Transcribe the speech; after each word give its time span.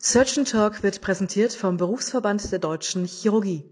Surgeon 0.00 0.44
Talk 0.44 0.84
wird 0.84 1.00
präsentiert 1.00 1.52
vom 1.52 1.76
Berufsverband 1.76 2.52
der 2.52 2.60
Deutschen 2.60 3.04
Chirurgie. 3.04 3.64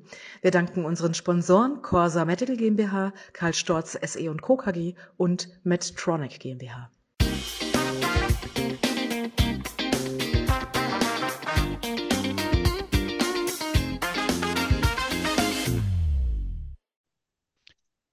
Wir 0.42 0.50
danken 0.50 0.84
unseren 0.84 1.14
Sponsoren 1.14 1.82
Corsa 1.82 2.24
Medical 2.24 2.56
GmbH, 2.56 3.12
Karl 3.32 3.54
Storz 3.54 3.92
SE 3.92 4.28
und 4.28 4.42
Co. 4.42 4.56
KG 4.56 4.96
und 5.16 5.48
Medtronic 5.62 6.40
GmbH. 6.40 6.90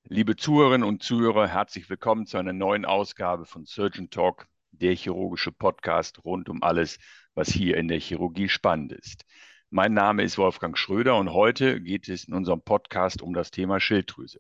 Liebe 0.04 0.36
Zuhörerinnen 0.36 0.88
und 0.88 1.02
Zuhörer, 1.02 1.48
herzlich 1.48 1.90
willkommen 1.90 2.28
zu 2.28 2.38
einer 2.38 2.54
neuen 2.54 2.86
Ausgabe 2.86 3.46
von 3.46 3.66
Surgeon 3.66 4.12
Talk, 4.12 4.46
der 4.70 4.94
chirurgische 4.94 5.52
Podcast 5.52 6.24
rund 6.24 6.48
um 6.50 6.62
alles, 6.62 7.00
was 7.36 7.50
hier 7.50 7.78
in 7.78 7.88
der 7.88 8.00
Chirurgie 8.00 8.50
spannend 8.50 8.92
ist. 8.92 9.26
Mein 9.70 9.94
Name 9.94 10.24
ist 10.24 10.38
Wolfgang 10.38 10.78
Schröder 10.78 11.18
und 11.18 11.34
heute 11.34 11.82
geht 11.82 12.08
es 12.08 12.26
in 12.26 12.34
unserem 12.34 12.62
Podcast 12.62 13.22
um 13.22 13.34
das 13.34 13.50
Thema 13.50 13.80
Schilddrüse. 13.80 14.40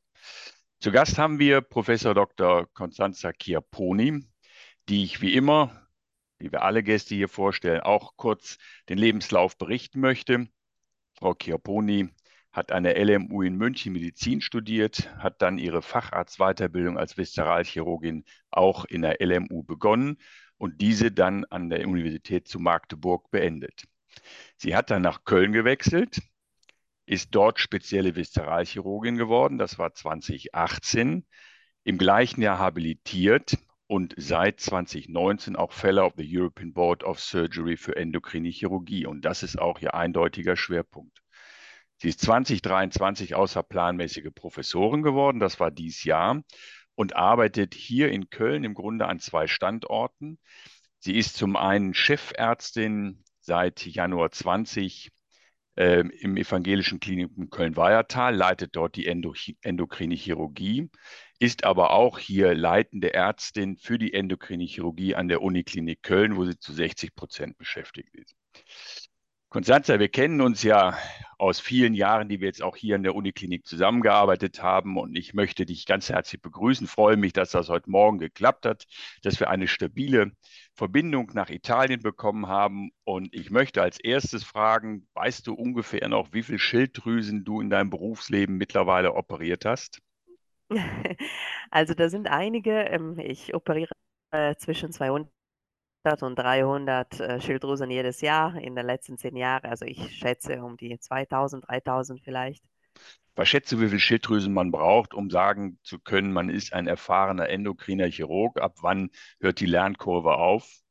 Zu 0.80 0.92
Gast 0.92 1.18
haben 1.18 1.40
wir 1.40 1.62
Professor 1.62 2.14
Dr. 2.14 2.68
Constanza 2.74 3.32
Chiapponi, 3.32 4.28
die 4.90 5.04
ich 5.04 5.22
wie 5.22 5.34
immer, 5.34 5.88
wie 6.38 6.52
wir 6.52 6.62
alle 6.62 6.84
Gäste 6.84 7.16
hier 7.16 7.30
vorstellen, 7.30 7.82
auch 7.82 8.16
kurz 8.16 8.58
den 8.90 8.98
Lebenslauf 8.98 9.58
berichten 9.58 10.00
möchte. 10.00 10.48
Frau 11.18 11.34
Chiapponi 11.34 12.10
hat 12.52 12.72
an 12.72 12.84
der 12.84 13.04
LMU 13.04 13.42
in 13.42 13.56
München 13.56 13.94
Medizin 13.94 14.40
studiert, 14.40 15.10
hat 15.18 15.42
dann 15.42 15.58
ihre 15.58 15.82
Facharztweiterbildung 15.82 17.00
als 17.00 17.18
Viszeralchirurgin 17.18 18.26
auch 18.52 18.86
in 18.86 19.02
der 19.02 19.18
LMU 19.20 19.64
begonnen 19.64 20.20
und 20.64 20.80
diese 20.80 21.12
dann 21.12 21.44
an 21.44 21.70
der 21.70 21.86
Universität 21.86 22.48
zu 22.48 22.58
Magdeburg 22.58 23.30
beendet. 23.32 23.84
Sie 24.56 24.78
hat 24.78 24.92
dann 24.92 25.02
nach 25.02 25.26
Köln 25.26 25.52
gewechselt, 25.52 26.22
ist 27.06 27.36
dort 27.36 27.60
spezielle 27.60 28.16
Viszeralchirurgin 28.16 29.18
geworden, 29.18 29.58
das 29.58 29.78
war 29.78 29.94
2018, 29.94 31.26
im 31.84 31.98
gleichen 31.98 32.42
Jahr 32.42 32.60
habilitiert 32.60 33.58
und 33.88 34.16
seit 34.16 34.62
2019 34.62 35.58
auch 35.58 35.74
Fellow 35.74 36.06
of 36.06 36.14
the 36.16 36.26
European 36.26 36.72
Board 36.72 37.04
of 37.04 37.20
Surgery 37.20 37.76
für 37.76 37.98
endokrine 37.98 38.48
Chirurgie. 38.48 39.06
Und 39.06 39.26
das 39.26 39.44
ist 39.44 39.60
auch 39.60 39.82
ihr 39.82 39.94
eindeutiger 39.94 40.56
Schwerpunkt. 40.56 41.20
Sie 41.98 42.08
ist 42.08 42.22
2023 42.22 43.36
außerplanmäßige 43.36 44.30
Professorin 44.34 45.04
geworden, 45.04 45.42
das 45.42 45.60
war 45.60 45.72
dies 45.72 46.06
Jahr, 46.06 46.42
und 46.96 47.16
arbeitet 47.16 47.74
hier 47.74 48.12
in 48.12 48.30
Köln 48.30 48.64
im 48.64 48.74
Grunde 48.74 49.08
an 49.08 49.20
zwei 49.20 49.48
Standorten. 49.48 50.40
Sie 51.00 51.18
ist 51.18 51.36
zum 51.36 51.56
einen 51.56 51.94
Chefärztin 51.94 53.24
seit 53.42 53.86
Januar 53.86 54.32
20 54.32 55.12
äh, 55.76 56.00
im 56.00 56.38
Evangelischen 56.38 57.00
Klinikum 57.00 57.50
Köln-Weiertal, 57.50 58.36
leitet 58.36 58.76
dort 58.76 58.96
die 58.96 59.08
Endo 59.08 59.34
endokrine 59.62 60.16
Chirurgie, 60.16 60.90
ist 61.40 61.64
aber 61.64 61.92
auch 61.92 62.20
hier 62.20 62.54
leitende 62.54 63.14
Ärztin 63.14 63.78
für 63.78 63.98
die 63.98 64.14
endokrine 64.14 64.66
Chirurgie 64.66 65.16
an 65.16 65.28
der 65.28 65.42
Uniklinik 65.42 66.04
Köln, 66.04 66.38
wo 66.38 66.46
sie 66.46 66.58
zu 66.58 66.74
60 66.74 67.16
Prozent 67.16 67.58
beschäftigt 67.58 68.14
ist. 68.16 68.36
Konstanza, 69.50 70.00
wir 70.00 70.10
kennen 70.10 70.42
uns 70.42 70.64
ja 70.64 70.98
aus 71.44 71.60
vielen 71.60 71.94
Jahren, 71.94 72.30
die 72.30 72.40
wir 72.40 72.48
jetzt 72.48 72.64
auch 72.64 72.78
hier 72.78 72.96
in 72.96 73.04
der 73.04 73.16
Uniklinik 73.16 73.68
zusammengearbeitet 73.68 74.64
haben. 74.64 74.98
Und 74.98 75.18
ich 75.18 75.34
möchte 75.34 75.66
dich 75.66 75.86
ganz 75.86 76.10
herzlich 76.10 76.42
begrüßen. 76.42 76.88
Freue 76.88 77.18
mich, 77.18 77.34
dass 77.34 77.52
das 77.52 77.68
heute 77.68 77.92
Morgen 77.92 78.18
geklappt 78.18 78.66
hat, 78.66 78.86
dass 79.24 79.42
wir 79.42 79.50
eine 79.50 79.68
stabile 79.68 80.32
Verbindung 80.74 81.32
nach 81.34 81.50
Italien 81.50 82.00
bekommen 82.00 82.48
haben. 82.48 82.92
Und 83.04 83.36
ich 83.36 83.52
möchte 83.52 83.82
als 83.82 84.00
erstes 84.00 84.46
fragen, 84.46 85.06
weißt 85.16 85.46
du 85.46 85.54
ungefähr 85.54 86.08
noch, 86.08 86.32
wie 86.32 86.44
viele 86.44 86.60
Schilddrüsen 86.60 87.44
du 87.44 87.60
in 87.60 87.70
deinem 87.70 87.90
Berufsleben 87.90 88.56
mittlerweile 88.56 89.14
operiert 89.14 89.66
hast? 89.66 90.00
Also 91.72 91.96
da 91.96 92.08
sind 92.08 92.28
einige. 92.28 92.72
Ähm, 92.84 93.18
ich 93.20 93.56
operiere 93.56 93.92
äh, 94.32 94.56
zwischen 94.56 94.92
200 94.92 95.28
und 95.28 95.43
300 96.04 97.20
äh, 97.20 97.42
Schilddrüsen 97.42 97.90
jedes 97.90 98.22
Jahr 98.22 98.56
in 98.56 98.76
den 98.76 98.86
letzten 98.86 99.18
zehn 99.18 99.36
Jahren. 99.36 99.66
Also 99.66 99.86
ich 99.86 100.18
schätze 100.18 100.64
um 100.64 100.78
die 100.78 101.00
2000, 101.00 101.68
3000 101.68 102.22
vielleicht. 102.22 102.64
Was 103.36 103.50
schätzt 103.50 103.72
du, 103.72 103.80
wie 103.82 103.88
viele 103.88 104.00
Schilddrüsen 104.00 104.54
man 104.54 104.72
braucht, 104.72 105.14
um 105.14 105.30
sagen 105.32 105.80
zu 105.84 106.00
können, 106.00 106.34
man 106.34 106.50
ist 106.50 106.74
ein 106.74 106.88
erfahrener 106.88 107.50
endokriner 107.50 108.08
Chirurg? 108.08 108.62
Ab 108.62 108.76
wann 108.82 109.10
hört 109.40 109.60
die 109.60 109.66
Lernkurve 109.66 110.36
auf? 110.36 110.83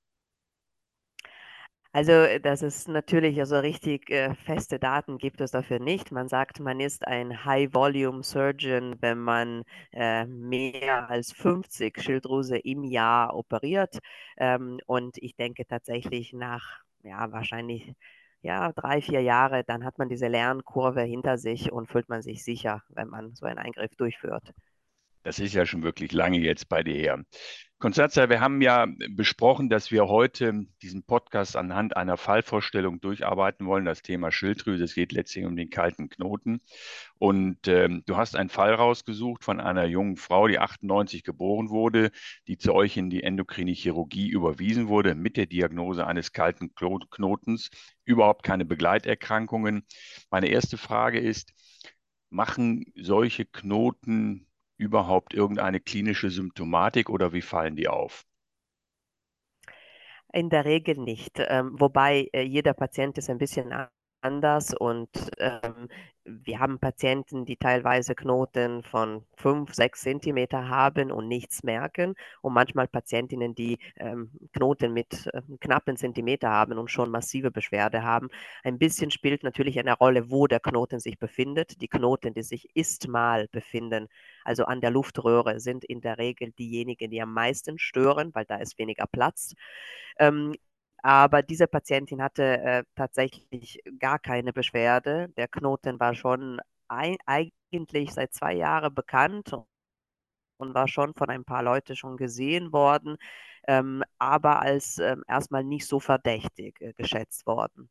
Also 1.92 2.12
äh, 2.12 2.40
das 2.40 2.62
ist 2.62 2.88
natürlich, 2.88 3.38
also 3.40 3.58
richtig 3.58 4.10
äh, 4.10 4.34
feste 4.34 4.78
Daten 4.78 5.18
gibt 5.18 5.40
es 5.40 5.50
dafür 5.50 5.78
nicht. 5.78 6.10
Man 6.12 6.28
sagt, 6.28 6.60
man 6.60 6.80
ist 6.80 7.06
ein 7.06 7.44
High-Volume-Surgeon, 7.44 8.96
wenn 9.00 9.18
man 9.18 9.62
äh, 9.92 10.26
mehr 10.26 11.08
als 11.10 11.32
50 11.32 12.00
Schilddrüse 12.00 12.56
im 12.58 12.84
Jahr 12.84 13.34
operiert. 13.36 13.98
Ähm, 14.38 14.80
und 14.86 15.18
ich 15.18 15.36
denke 15.36 15.66
tatsächlich 15.66 16.32
nach, 16.32 16.80
ja, 17.02 17.30
wahrscheinlich 17.32 17.94
ja, 18.42 18.72
drei, 18.72 19.00
vier 19.00 19.20
Jahre, 19.22 19.62
dann 19.64 19.84
hat 19.84 19.98
man 19.98 20.08
diese 20.08 20.26
Lernkurve 20.28 21.02
hinter 21.02 21.38
sich 21.38 21.70
und 21.72 21.88
fühlt 21.88 22.08
man 22.08 22.22
sich 22.22 22.42
sicher, 22.42 22.82
wenn 22.88 23.08
man 23.08 23.34
so 23.36 23.46
einen 23.46 23.58
Eingriff 23.58 23.94
durchführt. 23.96 24.52
Das 25.22 25.38
ist 25.38 25.54
ja 25.54 25.66
schon 25.66 25.82
wirklich 25.82 26.12
lange 26.12 26.38
jetzt 26.38 26.68
bei 26.68 26.82
dir 26.82 26.94
her. 26.94 27.24
Konstanze, 27.82 28.28
wir 28.28 28.40
haben 28.40 28.60
ja 28.62 28.86
besprochen, 29.10 29.68
dass 29.68 29.90
wir 29.90 30.06
heute 30.06 30.66
diesen 30.82 31.02
Podcast 31.02 31.56
anhand 31.56 31.96
einer 31.96 32.16
Fallvorstellung 32.16 33.00
durcharbeiten 33.00 33.66
wollen, 33.66 33.84
das 33.84 34.02
Thema 34.02 34.30
Schilddrüse. 34.30 34.84
Es 34.84 34.94
geht 34.94 35.10
letztlich 35.10 35.46
um 35.46 35.56
den 35.56 35.68
kalten 35.68 36.08
Knoten. 36.08 36.60
Und 37.18 37.66
ähm, 37.66 38.04
du 38.06 38.16
hast 38.16 38.36
einen 38.36 38.50
Fall 38.50 38.72
rausgesucht 38.72 39.42
von 39.42 39.58
einer 39.58 39.84
jungen 39.86 40.16
Frau, 40.16 40.46
die 40.46 40.60
98 40.60 41.24
geboren 41.24 41.70
wurde, 41.70 42.12
die 42.46 42.56
zu 42.56 42.72
euch 42.72 42.96
in 42.96 43.10
die 43.10 43.24
endokrine 43.24 43.72
Chirurgie 43.72 44.28
überwiesen 44.28 44.86
wurde 44.86 45.16
mit 45.16 45.36
der 45.36 45.46
Diagnose 45.46 46.06
eines 46.06 46.30
kalten 46.30 46.76
Knotens, 46.76 47.70
überhaupt 48.04 48.44
keine 48.44 48.64
Begleiterkrankungen. 48.64 49.82
Meine 50.30 50.50
erste 50.50 50.78
Frage 50.78 51.18
ist, 51.18 51.52
machen 52.30 52.84
solche 52.94 53.44
Knoten 53.44 54.46
überhaupt 54.82 55.34
irgendeine 55.34 55.80
klinische 55.80 56.30
Symptomatik 56.30 57.08
oder 57.08 57.32
wie 57.32 57.42
fallen 57.42 57.76
die 57.76 57.88
auf? 57.88 58.24
In 60.32 60.50
der 60.50 60.64
Regel 60.64 60.96
nicht, 60.96 61.38
ähm, 61.38 61.76
wobei 61.78 62.28
äh, 62.32 62.42
jeder 62.42 62.74
Patient 62.74 63.18
ist 63.18 63.30
ein 63.30 63.38
bisschen 63.38 63.72
anders 64.22 64.74
und 64.74 65.10
ähm, 65.38 65.88
wir 66.24 66.60
haben 66.60 66.78
Patienten, 66.78 67.44
die 67.44 67.56
teilweise 67.56 68.14
Knoten 68.14 68.82
von 68.82 69.24
5, 69.36 69.74
6 69.74 70.00
Zentimeter 70.00 70.68
haben 70.68 71.10
und 71.10 71.28
nichts 71.28 71.62
merken 71.62 72.14
und 72.42 72.52
manchmal 72.52 72.86
Patientinnen, 72.86 73.54
die 73.54 73.78
ähm, 73.96 74.30
Knoten 74.52 74.92
mit 74.92 75.28
äh, 75.32 75.42
knappen 75.60 75.96
Zentimeter 75.96 76.50
haben 76.50 76.78
und 76.78 76.90
schon 76.90 77.10
massive 77.10 77.50
Beschwerde 77.50 78.02
haben. 78.02 78.28
Ein 78.62 78.78
bisschen 78.78 79.10
spielt 79.10 79.42
natürlich 79.42 79.78
eine 79.78 79.94
Rolle, 79.94 80.30
wo 80.30 80.46
der 80.46 80.60
Knoten 80.60 81.00
sich 81.00 81.18
befindet. 81.18 81.80
Die 81.80 81.88
Knoten, 81.88 82.34
die 82.34 82.42
sich 82.42 82.68
istmal 82.74 83.48
befinden, 83.48 84.08
also 84.44 84.64
an 84.64 84.80
der 84.80 84.90
Luftröhre, 84.90 85.60
sind 85.60 85.84
in 85.84 86.00
der 86.00 86.18
Regel 86.18 86.52
diejenigen, 86.52 87.10
die 87.10 87.20
am 87.20 87.32
meisten 87.32 87.78
stören, 87.78 88.34
weil 88.34 88.44
da 88.44 88.56
ist 88.56 88.78
weniger 88.78 89.06
Platz. 89.06 89.54
Ähm, 90.18 90.54
aber 91.02 91.42
diese 91.42 91.66
Patientin 91.68 92.22
hatte 92.22 92.42
äh, 92.62 92.84
tatsächlich 92.96 93.80
gar 93.98 94.18
keine 94.18 94.52
Beschwerde. 94.52 95.28
Der 95.36 95.48
Knoten 95.48 96.00
war 96.00 96.14
schon 96.14 96.60
ein, 96.88 97.16
eigentlich 97.26 98.12
seit 98.12 98.32
zwei 98.34 98.54
Jahren 98.54 98.94
bekannt 98.94 99.52
und 100.58 100.74
war 100.74 100.88
schon 100.88 101.14
von 101.14 101.28
ein 101.30 101.44
paar 101.44 101.62
Leuten 101.62 101.96
schon 101.96 102.16
gesehen 102.16 102.72
worden, 102.72 103.16
ähm, 103.68 104.02
aber 104.18 104.60
als 104.62 104.98
ähm, 104.98 105.24
erstmal 105.28 105.64
nicht 105.64 105.86
so 105.86 106.00
verdächtig 106.00 106.80
äh, 106.80 106.92
geschätzt 106.94 107.46
worden. 107.46 107.90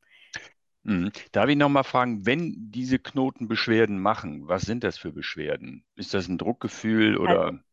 Mhm. 0.83 1.11
Darf 1.31 1.49
ich 1.49 1.57
nochmal 1.57 1.83
fragen, 1.83 2.25
wenn 2.25 2.71
diese 2.71 2.99
Knoten 2.99 3.47
Beschwerden 3.47 3.99
machen, 3.99 4.47
was 4.47 4.63
sind 4.63 4.83
das 4.83 4.97
für 4.97 5.11
Beschwerden? 5.11 5.85
Ist 5.95 6.13
das 6.13 6.27
ein 6.27 6.37
Druckgefühl 6.37 7.17
oder? 7.17 7.63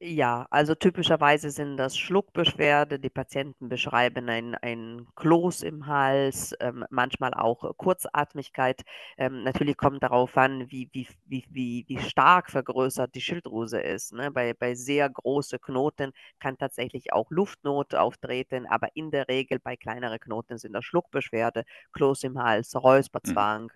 Ja, 0.00 0.46
also 0.50 0.74
typischerweise 0.74 1.50
sind 1.50 1.76
das 1.78 1.96
Schluckbeschwerde. 1.96 2.98
Die 2.98 3.08
Patienten 3.08 3.68
beschreiben 3.70 4.28
ein, 4.28 4.54
ein 4.56 5.06
Kloß 5.14 5.62
im 5.62 5.86
Hals, 5.86 6.54
ähm, 6.60 6.84
manchmal 6.90 7.32
auch 7.32 7.74
Kurzatmigkeit. 7.78 8.82
Ähm, 9.16 9.44
natürlich 9.44 9.76
kommt 9.78 10.02
darauf 10.02 10.36
an, 10.36 10.70
wie, 10.70 10.90
wie, 10.92 11.08
wie, 11.26 11.44
wie, 11.48 11.84
wie 11.88 11.98
stark 12.00 12.50
vergrößert 12.50 13.14
die 13.14 13.20
Schilddrüse 13.22 13.80
ist. 13.80 14.12
Ne? 14.12 14.30
Bei, 14.30 14.52
bei 14.52 14.74
sehr 14.74 15.08
großen 15.08 15.60
Knoten 15.60 16.12
kann 16.38 16.58
tatsächlich 16.58 17.12
auch 17.12 17.30
Luftnot 17.30 17.94
auftreten, 17.94 18.66
aber 18.66 18.88
in 18.94 19.10
der 19.10 19.28
Regel 19.28 19.58
bei 19.58 19.76
kleineren 19.76 20.18
Knoten 20.20 20.58
sind 20.58 20.72
das 20.74 20.84
Schluckbeschwerde, 20.84 21.64
Kloß 21.92 22.24
im 22.24 22.38
Hals, 22.42 22.74
Räusperzwang. 22.74 23.72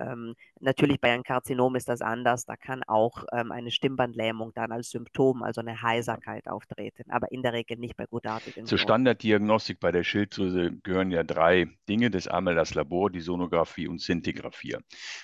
Ähm, 0.00 0.34
natürlich 0.60 1.00
bei 1.00 1.12
einem 1.12 1.22
Karzinom 1.22 1.76
ist 1.76 1.88
das 1.88 2.00
anders. 2.00 2.44
Da 2.44 2.56
kann 2.56 2.82
auch 2.84 3.24
ähm, 3.32 3.52
eine 3.52 3.70
Stimmbandlähmung 3.70 4.52
dann 4.54 4.72
als 4.72 4.90
Symptom, 4.90 5.42
also 5.42 5.60
eine 5.60 5.82
Heiserkeit 5.82 6.46
auftreten, 6.48 7.10
aber 7.10 7.30
in 7.32 7.42
der 7.42 7.52
Regel 7.52 7.78
nicht 7.78 7.96
bei 7.96 8.06
gutartigen 8.06 8.66
Zur 8.66 8.78
Standarddiagnostik 8.78 9.80
bei 9.80 9.92
der 9.92 10.04
Schilddrüse 10.04 10.72
gehören 10.82 11.10
ja 11.10 11.22
drei 11.24 11.68
Dinge. 11.88 12.10
Das 12.10 12.28
einmal 12.28 12.54
das 12.54 12.74
Labor, 12.74 13.10
die 13.10 13.20
Sonographie 13.20 13.88
und 13.88 14.00
Szintigraphie. 14.00 14.76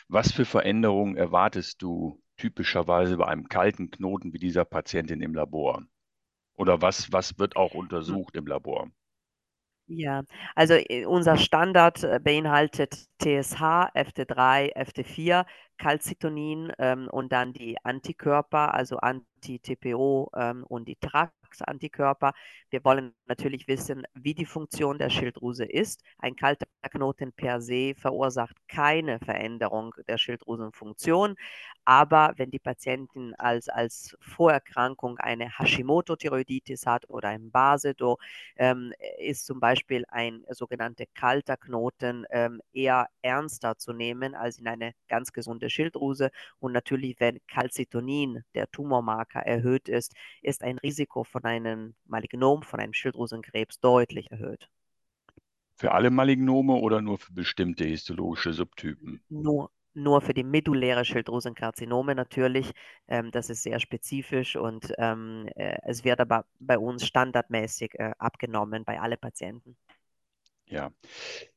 Was 0.08 0.32
für 0.32 0.44
Veränderungen 0.44 1.16
erwartest 1.16 1.82
du 1.82 2.20
typischerweise 2.36 3.16
bei 3.16 3.26
einem 3.26 3.48
kalten 3.48 3.90
Knoten 3.90 4.32
wie 4.32 4.38
dieser 4.38 4.64
Patientin 4.64 5.20
im 5.20 5.34
Labor? 5.34 5.82
Oder 6.56 6.82
was, 6.82 7.12
was 7.12 7.38
wird 7.38 7.56
auch 7.56 7.74
untersucht 7.74 8.36
im 8.36 8.46
Labor? 8.46 8.90
Ja, 9.86 10.22
also 10.54 10.74
äh, 10.74 11.04
unser 11.04 11.36
Standard 11.36 12.02
äh, 12.04 12.18
beinhaltet 12.22 13.06
TSH, 13.18 13.90
FT3, 13.94 14.72
FT4, 14.74 15.44
Calcitonin 15.76 16.72
ähm, 16.78 17.08
und 17.10 17.32
dann 17.32 17.52
die 17.52 17.76
Antikörper, 17.84 18.72
also 18.72 18.96
Anti-TPO 18.96 20.30
ähm, 20.36 20.64
und 20.64 20.88
die 20.88 20.96
TRAX-Antikörper. 20.96 22.32
Wir 22.70 22.82
wollen 22.84 23.14
natürlich 23.26 23.68
wissen, 23.68 24.04
wie 24.14 24.34
die 24.34 24.46
Funktion 24.46 24.98
der 24.98 25.10
Schilddrüse 25.10 25.64
ist. 25.66 26.02
Ein 26.18 26.34
kalter 26.36 26.66
Knoten 26.90 27.32
per 27.34 27.60
se 27.60 27.94
verursacht 27.94 28.56
keine 28.68 29.18
Veränderung 29.18 29.94
der 30.08 30.16
Schilddrüsenfunktion, 30.16 31.34
aber 31.84 32.34
wenn 32.36 32.50
die 32.50 32.58
Patientin 32.58 33.34
als, 33.34 33.68
als 33.68 34.16
Vorerkrankung 34.20 35.18
eine 35.18 35.48
Hashimoto-Thyreoiditis 35.58 36.86
hat 36.86 37.08
oder 37.08 37.28
ein 37.28 37.50
Basedo, 37.50 38.18
ähm, 38.56 38.92
ist 39.18 39.46
zum 39.46 39.60
Beispiel 39.60 40.04
ein 40.08 40.44
sogenannter 40.50 41.04
kalter 41.14 41.56
Knoten 41.56 42.24
ähm, 42.30 42.60
eher 42.72 43.08
ernster 43.22 43.76
zu 43.76 43.92
nehmen 43.92 44.34
als 44.34 44.58
in 44.58 44.66
eine 44.68 44.92
ganz 45.08 45.32
gesunde 45.32 45.70
Schilddrüse. 45.70 46.30
Und 46.58 46.72
natürlich, 46.72 47.20
wenn 47.20 47.38
Calcitonin, 47.48 48.44
der 48.54 48.70
Tumormarker, 48.70 49.40
erhöht 49.40 49.88
ist, 49.88 50.14
ist 50.42 50.62
ein 50.62 50.78
Risiko 50.78 51.24
von 51.24 51.44
einem 51.44 51.94
Malignom, 52.06 52.62
von 52.62 52.80
einem 52.80 52.94
Schilddrüsenkrebs 52.94 53.80
deutlich 53.80 54.30
erhöht. 54.30 54.68
Für 55.76 55.92
alle 55.92 56.10
Malignome 56.10 56.74
oder 56.74 57.02
nur 57.02 57.18
für 57.18 57.32
bestimmte 57.32 57.84
histologische 57.84 58.52
Subtypen? 58.52 59.20
Nur, 59.28 59.70
nur 59.94 60.20
für 60.20 60.34
die 60.34 60.44
medulläre 60.44 61.04
Schilddrüsenkarzinome 61.04 62.14
natürlich. 62.14 62.72
Ähm, 63.08 63.30
das 63.30 63.50
ist 63.50 63.62
sehr 63.62 63.80
spezifisch 63.80 64.56
und 64.56 64.92
ähm, 64.98 65.48
äh, 65.54 65.78
es 65.84 66.04
wird 66.04 66.20
aber 66.20 66.46
bei 66.58 66.78
uns 66.78 67.06
standardmäßig 67.06 67.94
äh, 67.94 68.12
abgenommen 68.18 68.84
bei 68.84 69.00
allen 69.00 69.18
Patienten. 69.18 69.76
Ja, 70.66 70.90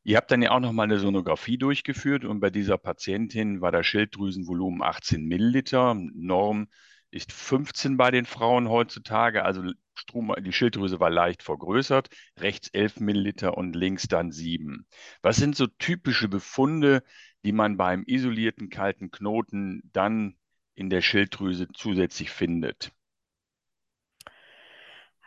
ihr 0.04 0.18
habt 0.18 0.32
dann 0.32 0.42
ja 0.42 0.52
auch 0.52 0.60
noch 0.60 0.74
mal 0.74 0.84
eine 0.84 1.00
Sonographie 1.00 1.58
durchgeführt 1.58 2.26
und 2.26 2.40
bei 2.40 2.50
dieser 2.50 2.78
Patientin 2.78 3.62
war 3.62 3.72
das 3.72 3.86
Schilddrüsenvolumen 3.88 4.82
18 4.82 5.26
Milliliter. 5.26 5.96
Norm 5.96 6.68
ist 7.12 7.32
15 7.32 7.98
bei 7.98 8.12
den 8.12 8.26
Frauen 8.26 8.70
heutzutage, 8.70 9.44
also 9.44 9.64
Strom, 9.96 10.34
die 10.40 10.54
Schilddrüse 10.54 11.00
war 11.00 11.10
leicht 11.10 11.44
vergrößert, 11.44 12.10
rechts 12.38 12.70
11 12.70 13.00
Milliliter 13.00 13.58
und 13.58 13.76
links 13.76 14.08
dann 14.08 14.32
7. 14.32 14.86
Was 15.22 15.38
sind 15.38 15.56
so 15.56 15.68
typische 15.68 16.28
Befunde, 16.28 17.04
die 17.44 17.52
man 17.52 17.78
beim 17.78 18.04
isolierten 18.06 18.70
kalten 18.70 19.12
Knoten 19.12 19.82
dann 19.94 20.36
in 20.76 20.90
der 20.90 21.02
Schilddrüse 21.02 21.68
zusätzlich 21.74 22.30
findet? 22.30 22.92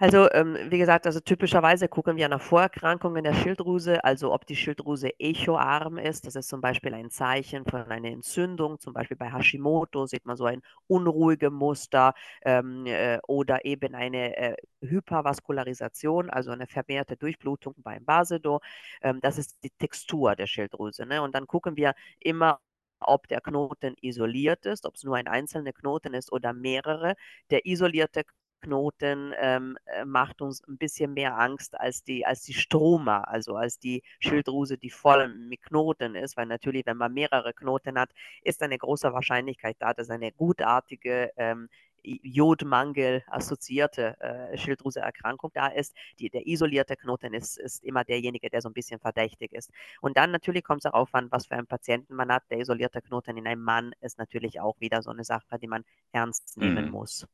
Also, 0.03 0.31
ähm, 0.33 0.57
wie 0.71 0.79
gesagt, 0.79 1.05
also 1.07 1.21
typischerweise 1.21 1.87
gucken 1.87 2.17
wir 2.17 2.27
nach 2.31 2.41
Vorerkrankungen 2.41 3.23
der 3.23 3.35
Schilddrüse, 3.35 4.03
also 4.03 4.33
ob 4.33 4.47
die 4.47 4.57
Schilddrüse 4.57 5.11
echoarm 5.21 5.99
ist. 5.99 6.27
Das 6.27 6.37
ist 6.37 6.49
zum 6.49 6.63
Beispiel 6.63 6.95
ein 6.95 7.11
Zeichen 7.11 7.67
von 7.67 7.83
einer 7.83 8.09
Entzündung. 8.09 8.81
Zum 8.81 8.95
Beispiel 8.95 9.19
bei 9.19 9.31
Hashimoto 9.31 10.07
sieht 10.07 10.25
man 10.25 10.39
so 10.39 10.47
ein 10.47 10.63
unruhiges 10.87 11.51
Muster 11.51 12.15
ähm, 12.47 12.87
äh, 12.87 13.19
oder 13.29 13.67
eben 13.67 13.95
eine 13.95 14.37
äh, 14.39 14.57
Hypervaskularisation, 14.81 16.31
also 16.31 16.51
eine 16.51 16.67
vermehrte 16.67 17.17
Durchblutung 17.19 17.75
beim 17.77 18.03
Basedo. 18.07 18.61
Ähm, 19.03 19.21
das 19.21 19.37
ist 19.37 19.63
die 19.63 19.71
Textur 19.79 20.35
der 20.35 20.47
Schilddrüse. 20.47 21.05
Ne? 21.05 21.21
Und 21.21 21.35
dann 21.35 21.47
gucken 21.47 21.77
wir 21.77 21.93
immer, 22.21 22.59
ob 23.01 23.29
der 23.29 23.41
Knoten 23.41 23.95
isoliert 24.03 24.67
ist, 24.67 24.87
ob 24.87 24.95
es 24.95 25.05
nur 25.05 25.17
ein 25.17 25.27
einzelner 25.29 25.73
Knoten 25.73 26.15
ist 26.15 26.33
oder 26.33 26.53
mehrere. 26.53 27.15
Der 27.51 27.67
isolierte 27.67 28.25
Knoten 28.61 29.35
ähm, 29.39 29.79
äh, 29.87 30.05
macht 30.05 30.43
uns 30.43 30.63
ein 30.69 30.79
bisschen 30.79 31.15
mehr 31.15 31.39
Angst 31.39 31.79
als 31.79 32.05
die, 32.05 32.27
als 32.27 32.43
die 32.43 32.55
Stroma, 32.55 33.23
also 33.23 33.57
als 33.57 33.79
die 33.79 34.03
Schilddrüse, 34.21 34.79
die 34.79 34.91
voll 34.91 35.29
mit 35.29 35.63
Knoten 35.63 36.15
ist, 36.15 36.37
weil 36.37 36.47
natürlich, 36.47 36.87
wenn 36.87 36.97
man 36.97 37.13
mehrere 37.13 37.53
Knoten 37.55 37.99
hat, 37.99 38.11
ist 38.43 38.63
eine 38.63 38.79
große 38.79 39.13
Wahrscheinlichkeit 39.13 39.77
da, 39.79 39.95
dass 39.95 40.11
eine 40.11 40.33
gutartige 40.33 41.33
ähm, 41.37 41.69
Jodmangel 42.03 43.23
assoziierte 43.27 44.19
äh, 44.21 44.57
Schilddrüseerkrankung 44.57 45.51
da 45.55 45.69
ist. 45.69 45.95
Die, 46.19 46.31
der 46.31 46.47
isolierte 46.47 46.97
Knoten 46.97 47.35
ist, 47.35 47.59
ist 47.59 47.85
immer 47.85 48.05
derjenige, 48.05 48.51
der 48.51 48.63
so 48.63 48.69
ein 48.69 48.75
bisschen 48.75 49.01
verdächtig 49.01 49.53
ist. 49.53 49.71
Und 50.01 50.17
dann 50.17 50.31
natürlich 50.31 50.65
kommt 50.65 50.85
es 50.85 50.91
darauf 50.91 51.15
an, 51.15 51.31
was 51.31 51.47
für 51.47 51.55
einen 51.55 51.67
Patienten 51.67 52.15
man 52.15 52.33
hat. 52.33 52.45
Der 52.51 52.59
isolierte 52.59 53.03
Knoten 53.03 53.37
in 53.37 53.47
einem 53.47 53.63
Mann 53.63 53.93
ist 54.01 54.19
natürlich 54.19 54.61
auch 54.61 54.81
wieder 54.81 55.03
so 55.03 55.11
eine 55.11 55.25
Sache, 55.25 55.59
die 55.59 55.69
man 55.69 55.85
ernst 56.13 56.57
nehmen 56.57 56.87
mhm. 56.87 56.91
muss. 56.93 57.27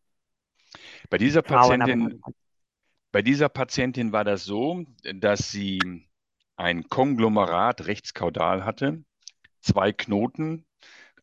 Bei 1.11 1.19
dieser 1.19 1.43
Patientin, 1.43 2.21
bei 3.13 3.23
dieser 3.23 3.49
Patientin 3.49 4.13
war 4.13 4.25
das 4.25 4.45
so, 4.45 4.85
dass 5.15 5.51
sie 5.51 6.07
ein 6.57 6.89
Konglomerat 6.89 7.87
rechtskaudal 7.87 8.65
hatte, 8.65 9.05
zwei 9.61 9.93
Knoten, 9.93 10.67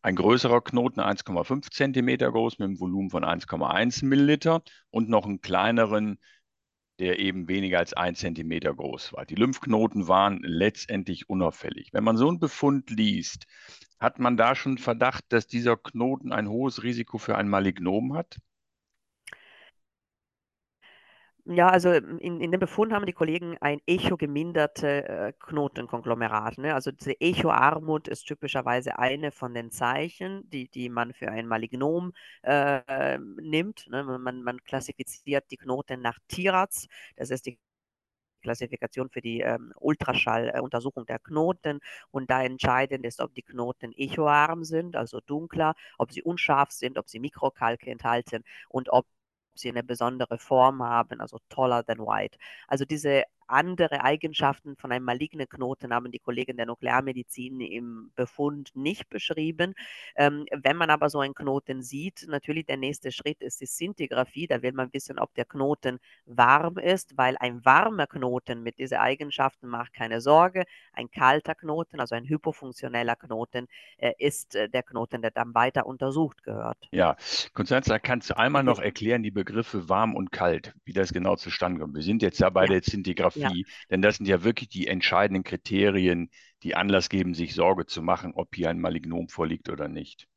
ein 0.02 0.16
größerer 0.16 0.60
Knoten 0.60 1.00
1,5 1.00 1.70
Zentimeter 1.70 2.30
groß 2.30 2.58
mit 2.58 2.66
einem 2.66 2.80
Volumen 2.80 3.10
von 3.10 3.24
1,1 3.24 4.04
Milliliter 4.04 4.62
und 4.90 5.08
noch 5.08 5.24
einen 5.24 5.40
kleineren, 5.40 6.18
der 6.98 7.18
eben 7.18 7.48
weniger 7.48 7.78
als 7.78 7.94
1 7.94 8.18
Zentimeter 8.18 8.74
groß 8.74 9.14
war. 9.14 9.24
Die 9.24 9.34
Lymphknoten 9.34 10.06
waren 10.06 10.40
letztendlich 10.42 11.28
unauffällig. 11.28 11.88
Wenn 11.92 12.04
man 12.04 12.16
so 12.16 12.28
einen 12.28 12.38
Befund 12.38 12.90
liest, 12.90 13.46
hat 13.98 14.18
man 14.18 14.36
da 14.36 14.54
schon 14.54 14.78
Verdacht, 14.78 15.24
dass 15.30 15.46
dieser 15.46 15.76
Knoten 15.76 16.32
ein 16.32 16.48
hohes 16.48 16.82
Risiko 16.82 17.18
für 17.18 17.36
ein 17.36 17.48
Malignom 17.48 18.14
hat? 18.14 18.36
Ja, 21.46 21.68
also 21.68 21.92
in, 21.92 22.40
in 22.40 22.50
dem 22.52 22.58
Befund 22.60 22.92
haben 22.94 23.04
die 23.04 23.12
Kollegen 23.12 23.58
ein 23.60 23.78
echo-geminderte 23.86 25.06
äh, 25.06 25.32
Knotenkonglomerat. 25.38 26.56
Ne? 26.56 26.74
Also 26.74 26.90
diese 26.90 27.20
Echo-Armut 27.20 28.08
ist 28.08 28.24
typischerweise 28.24 28.98
eine 28.98 29.30
von 29.30 29.52
den 29.52 29.70
Zeichen, 29.70 30.48
die, 30.48 30.68
die 30.70 30.88
man 30.88 31.12
für 31.12 31.30
ein 31.30 31.46
Malignom 31.46 32.14
äh, 32.42 33.18
nimmt. 33.18 33.86
Ne? 33.90 34.04
Man, 34.04 34.42
man 34.42 34.64
klassifiziert 34.64 35.44
die 35.50 35.58
Knoten 35.58 36.00
nach 36.00 36.18
TIRAZ, 36.28 36.86
das 37.16 37.28
ist 37.28 37.44
die 37.44 37.58
Klassifikation 38.42 39.08
für 39.10 39.22
die 39.22 39.40
ähm, 39.40 39.72
Ultraschalluntersuchung 39.76 41.06
der 41.06 41.18
Knoten. 41.18 41.80
Und 42.10 42.30
da 42.30 42.42
entscheidend 42.42 43.04
ist, 43.06 43.20
ob 43.20 43.34
die 43.34 43.42
Knoten 43.42 43.92
echoarm 43.96 44.64
sind, 44.64 44.96
also 44.96 45.20
dunkler, 45.20 45.74
ob 45.98 46.12
sie 46.12 46.22
unscharf 46.22 46.70
sind, 46.70 46.98
ob 46.98 47.08
sie 47.08 47.20
Mikrokalke 47.20 47.90
enthalten 47.90 48.44
und 48.68 48.90
ob 48.90 49.06
sie 49.54 49.68
eine 49.70 49.82
besondere 49.82 50.38
Form 50.38 50.82
haben, 50.82 51.20
also 51.20 51.38
taller 51.48 51.84
than 51.84 51.98
white. 51.98 52.38
Also 52.68 52.84
diese 52.84 53.24
andere 53.54 54.02
Eigenschaften 54.02 54.76
von 54.76 54.92
einem 54.92 55.04
malignen 55.04 55.48
Knoten 55.48 55.94
haben 55.94 56.10
die 56.10 56.18
Kollegen 56.18 56.56
der 56.56 56.66
Nuklearmedizin 56.66 57.60
im 57.60 58.10
Befund 58.16 58.72
nicht 58.74 59.08
beschrieben. 59.08 59.74
Ähm, 60.16 60.46
wenn 60.50 60.76
man 60.76 60.90
aber 60.90 61.08
so 61.08 61.20
einen 61.20 61.34
Knoten 61.34 61.82
sieht, 61.82 62.26
natürlich 62.28 62.66
der 62.66 62.76
nächste 62.76 63.12
Schritt 63.12 63.40
ist 63.40 63.60
die 63.60 63.66
Szintigraphie. 63.66 64.48
Da 64.48 64.60
will 64.62 64.72
man 64.72 64.92
wissen, 64.92 65.18
ob 65.18 65.32
der 65.34 65.44
Knoten 65.44 66.00
warm 66.26 66.78
ist, 66.78 67.16
weil 67.16 67.36
ein 67.38 67.64
warmer 67.64 68.08
Knoten 68.08 68.62
mit 68.62 68.78
diesen 68.78 68.98
Eigenschaften 68.98 69.68
macht 69.68 69.94
keine 69.94 70.20
Sorge. 70.20 70.64
Ein 70.92 71.10
kalter 71.10 71.54
Knoten, 71.54 72.00
also 72.00 72.16
ein 72.16 72.28
hypofunktioneller 72.28 73.16
Knoten, 73.16 73.68
äh, 73.98 74.12
ist 74.18 74.56
äh, 74.56 74.68
der 74.68 74.82
Knoten, 74.82 75.22
der 75.22 75.30
dann 75.30 75.54
weiter 75.54 75.86
untersucht 75.86 76.42
gehört. 76.42 76.78
Ja, 76.90 77.16
Konstanze, 77.52 78.00
kannst 78.00 78.30
du 78.30 78.36
einmal 78.36 78.64
noch 78.64 78.80
erklären 78.80 79.22
die 79.22 79.30
Begriffe 79.30 79.88
warm 79.88 80.16
und 80.16 80.32
kalt, 80.32 80.74
wie 80.84 80.92
das 80.92 81.12
genau 81.12 81.36
zustande 81.36 81.80
kommt? 81.80 81.94
Wir 81.94 82.02
sind 82.02 82.20
jetzt 82.20 82.40
ja 82.40 82.50
bei 82.50 82.62
ja. 82.62 82.72
der 82.72 82.82
Szintigraphie. 82.82 83.43
Ja. 83.44 83.62
Denn 83.90 84.02
das 84.02 84.16
sind 84.16 84.26
ja 84.26 84.42
wirklich 84.44 84.68
die 84.68 84.86
entscheidenden 84.86 85.44
Kriterien, 85.44 86.30
die 86.62 86.74
Anlass 86.74 87.08
geben, 87.08 87.34
sich 87.34 87.54
Sorge 87.54 87.86
zu 87.86 88.02
machen, 88.02 88.32
ob 88.34 88.54
hier 88.54 88.70
ein 88.70 88.80
Malignom 88.80 89.28
vorliegt 89.28 89.68
oder 89.68 89.88
nicht. 89.88 90.28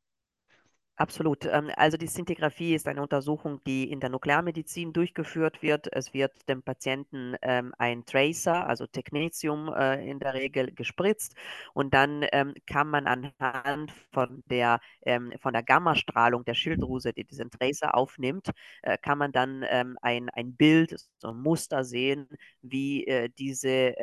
Absolut. 1.00 1.46
Ähm, 1.46 1.70
also 1.76 1.96
die 1.96 2.08
Szintigraphie 2.08 2.74
ist 2.74 2.88
eine 2.88 3.04
Untersuchung, 3.04 3.62
die 3.68 3.92
in 3.92 4.00
der 4.00 4.10
Nuklearmedizin 4.10 4.94
durchgeführt 4.94 5.62
wird. 5.62 5.88
Es 5.94 6.12
wird 6.16 6.32
dem 6.50 6.64
Patienten 6.64 7.36
ähm, 7.44 7.72
ein 7.78 8.04
Tracer, 8.06 8.66
also 8.68 8.88
Technetium 8.88 9.72
äh, 9.72 10.04
in 10.10 10.18
der 10.20 10.34
Regel 10.34 10.72
gespritzt 10.74 11.36
und 11.76 11.94
dann 11.94 12.26
ähm, 12.32 12.56
kann 12.66 12.90
man 12.90 13.06
anhand 13.06 13.92
von 14.12 14.44
der, 14.50 14.80
ähm, 15.06 15.34
von 15.40 15.54
der 15.54 15.62
Gammastrahlung 15.62 16.44
der 16.46 16.56
Schilddrüse, 16.56 17.14
die 17.14 17.26
diesen 17.26 17.52
Tracer 17.52 17.94
aufnimmt, 17.94 18.50
äh, 18.82 18.98
kann 18.98 19.20
man 19.20 19.32
dann 19.32 19.64
ein, 20.02 20.30
ein 20.32 20.56
Bild, 20.56 20.96
so 21.20 21.30
ein 21.30 21.38
Muster 21.38 21.84
sehen, 21.84 22.28
wie 22.62 23.06
äh, 23.06 23.30
diese 23.38 23.94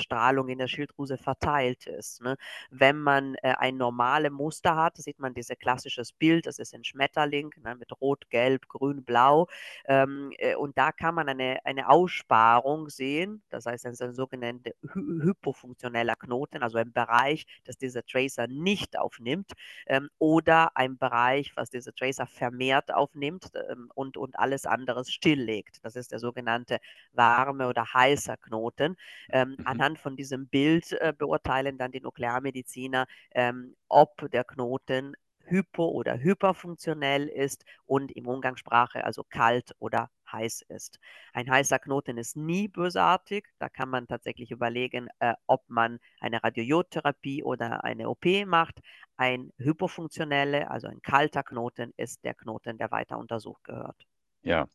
Strahlung 0.00 0.48
in 0.48 0.58
der 0.58 0.66
Schilddrüse 0.68 1.16
verteilt 1.18 1.86
ist. 1.86 2.20
Ne? 2.22 2.36
Wenn 2.70 2.98
man 3.00 3.36
ein 3.42 3.76
normales 3.76 4.30
Muster 4.32 4.76
hat, 4.76 4.96
sieht 4.96 5.18
man 5.18 5.34
dieses 5.34 5.58
klassisches 5.58 6.12
Bild, 6.12 6.23
Bild, 6.24 6.46
das 6.46 6.58
ist 6.58 6.74
ein 6.74 6.84
Schmetterling 6.84 7.50
ne, 7.62 7.74
mit 7.74 7.92
Rot, 8.00 8.30
Gelb, 8.30 8.66
Grün, 8.68 9.04
Blau. 9.04 9.46
Ähm, 9.84 10.32
äh, 10.38 10.54
und 10.54 10.78
da 10.78 10.90
kann 10.90 11.14
man 11.14 11.28
eine, 11.28 11.58
eine 11.64 11.90
Aussparung 11.90 12.88
sehen, 12.88 13.42
das 13.50 13.66
heißt 13.66 13.84
ein 13.84 14.14
sogenannter 14.14 14.70
hy 14.94 15.00
hypofunktioneller 15.24 16.16
Knoten, 16.16 16.62
also 16.62 16.78
ein 16.78 16.92
Bereich, 16.94 17.44
das 17.64 17.76
dieser 17.76 18.02
Tracer 18.06 18.46
nicht 18.46 18.98
aufnimmt 18.98 19.52
ähm, 19.86 20.08
oder 20.18 20.74
ein 20.78 20.96
Bereich, 20.96 21.52
was 21.56 21.68
dieser 21.68 21.92
Tracer 21.92 22.26
vermehrt 22.26 22.94
aufnimmt 22.94 23.50
ähm, 23.70 23.90
und, 23.94 24.16
und 24.16 24.38
alles 24.38 24.64
andere 24.64 25.04
stilllegt. 25.04 25.84
Das 25.84 25.94
ist 25.94 26.10
der 26.10 26.20
sogenannte 26.20 26.78
warme 27.12 27.68
oder 27.68 27.84
heißer 27.92 28.38
Knoten. 28.38 28.96
Ähm, 29.28 29.56
mhm. 29.58 29.66
Anhand 29.66 29.98
von 29.98 30.16
diesem 30.16 30.48
Bild 30.48 30.92
äh, 30.92 31.12
beurteilen 31.16 31.76
dann 31.76 31.92
die 31.92 32.00
Nuklearmediziner, 32.00 33.06
ähm, 33.32 33.76
ob 33.88 34.30
der 34.30 34.44
Knoten 34.44 35.14
hypo- 35.46 35.90
oder 35.90 36.18
hyperfunktionell 36.18 37.28
ist 37.28 37.64
und 37.86 38.12
im 38.12 38.26
Umgangssprache 38.26 39.04
also 39.04 39.24
kalt 39.24 39.74
oder 39.78 40.10
heiß 40.30 40.62
ist. 40.68 40.98
Ein 41.32 41.50
heißer 41.50 41.78
Knoten 41.78 42.18
ist 42.18 42.36
nie 42.36 42.68
bösartig. 42.68 43.46
Da 43.58 43.68
kann 43.68 43.88
man 43.88 44.06
tatsächlich 44.06 44.50
überlegen, 44.50 45.08
äh, 45.20 45.34
ob 45.46 45.68
man 45.68 45.98
eine 46.20 46.42
Radiotherapie 46.42 47.42
oder 47.42 47.84
eine 47.84 48.08
OP 48.08 48.44
macht. 48.46 48.80
Ein 49.16 49.52
hypofunktioneller, 49.58 50.70
also 50.70 50.88
ein 50.88 51.02
kalter 51.02 51.42
Knoten, 51.42 51.92
ist 51.96 52.24
der 52.24 52.34
Knoten, 52.34 52.78
der 52.78 52.90
weiter 52.90 53.18
untersucht 53.18 53.64
gehört. 53.64 54.06
Ja, 54.42 54.66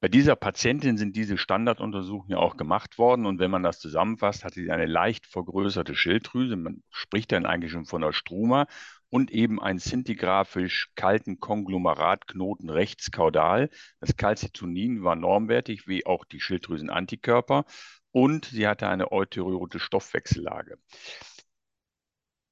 bei 0.00 0.08
dieser 0.08 0.36
Patientin 0.36 0.98
sind 0.98 1.16
diese 1.16 1.38
Standarduntersuchungen 1.38 2.30
ja 2.30 2.38
auch 2.38 2.56
gemacht 2.56 2.98
worden 2.98 3.24
und 3.24 3.38
wenn 3.38 3.50
man 3.50 3.62
das 3.62 3.80
zusammenfasst, 3.80 4.44
hatte 4.44 4.60
sie 4.60 4.70
eine 4.70 4.86
leicht 4.86 5.26
vergrößerte 5.26 5.94
Schilddrüse. 5.94 6.54
Man 6.56 6.82
spricht 6.90 7.32
dann 7.32 7.46
eigentlich 7.46 7.72
schon 7.72 7.86
von 7.86 8.04
einer 8.04 8.12
Struma 8.12 8.66
und 9.10 9.30
eben 9.30 9.60
einen 9.60 9.78
szintigraphisch 9.78 10.90
kalten 10.94 11.40
Konglomeratknoten 11.40 12.70
rechts 12.70 13.10
kaudal. 13.10 13.70
Das 14.00 14.16
Calcitonin 14.16 15.04
war 15.04 15.16
normwertig, 15.16 15.86
wie 15.86 16.06
auch 16.06 16.24
die 16.24 16.40
Schilddrüsenantikörper 16.40 17.64
und 18.12 18.46
sie 18.46 18.66
hatte 18.66 18.88
eine 18.88 19.12
euterirote 19.12 19.78
Stoffwechsellage. 19.78 20.78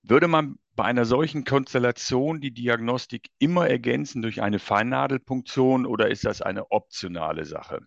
Würde 0.03 0.29
man 0.29 0.59
bei 0.75 0.85
einer 0.85 1.07
solchen 1.07 1.45
Konstellation 1.45 2.41
die 2.41 2.53
Diagnostik 2.53 3.31
immer 3.39 3.69
ergänzen 3.69 4.21
durch 4.21 4.43
eine 4.43 4.59
Feinnadelpunktion 4.59 5.87
oder 5.87 6.11
ist 6.11 6.27
das 6.27 6.43
eine 6.43 6.71
optionale 6.71 7.47
Sache? 7.47 7.87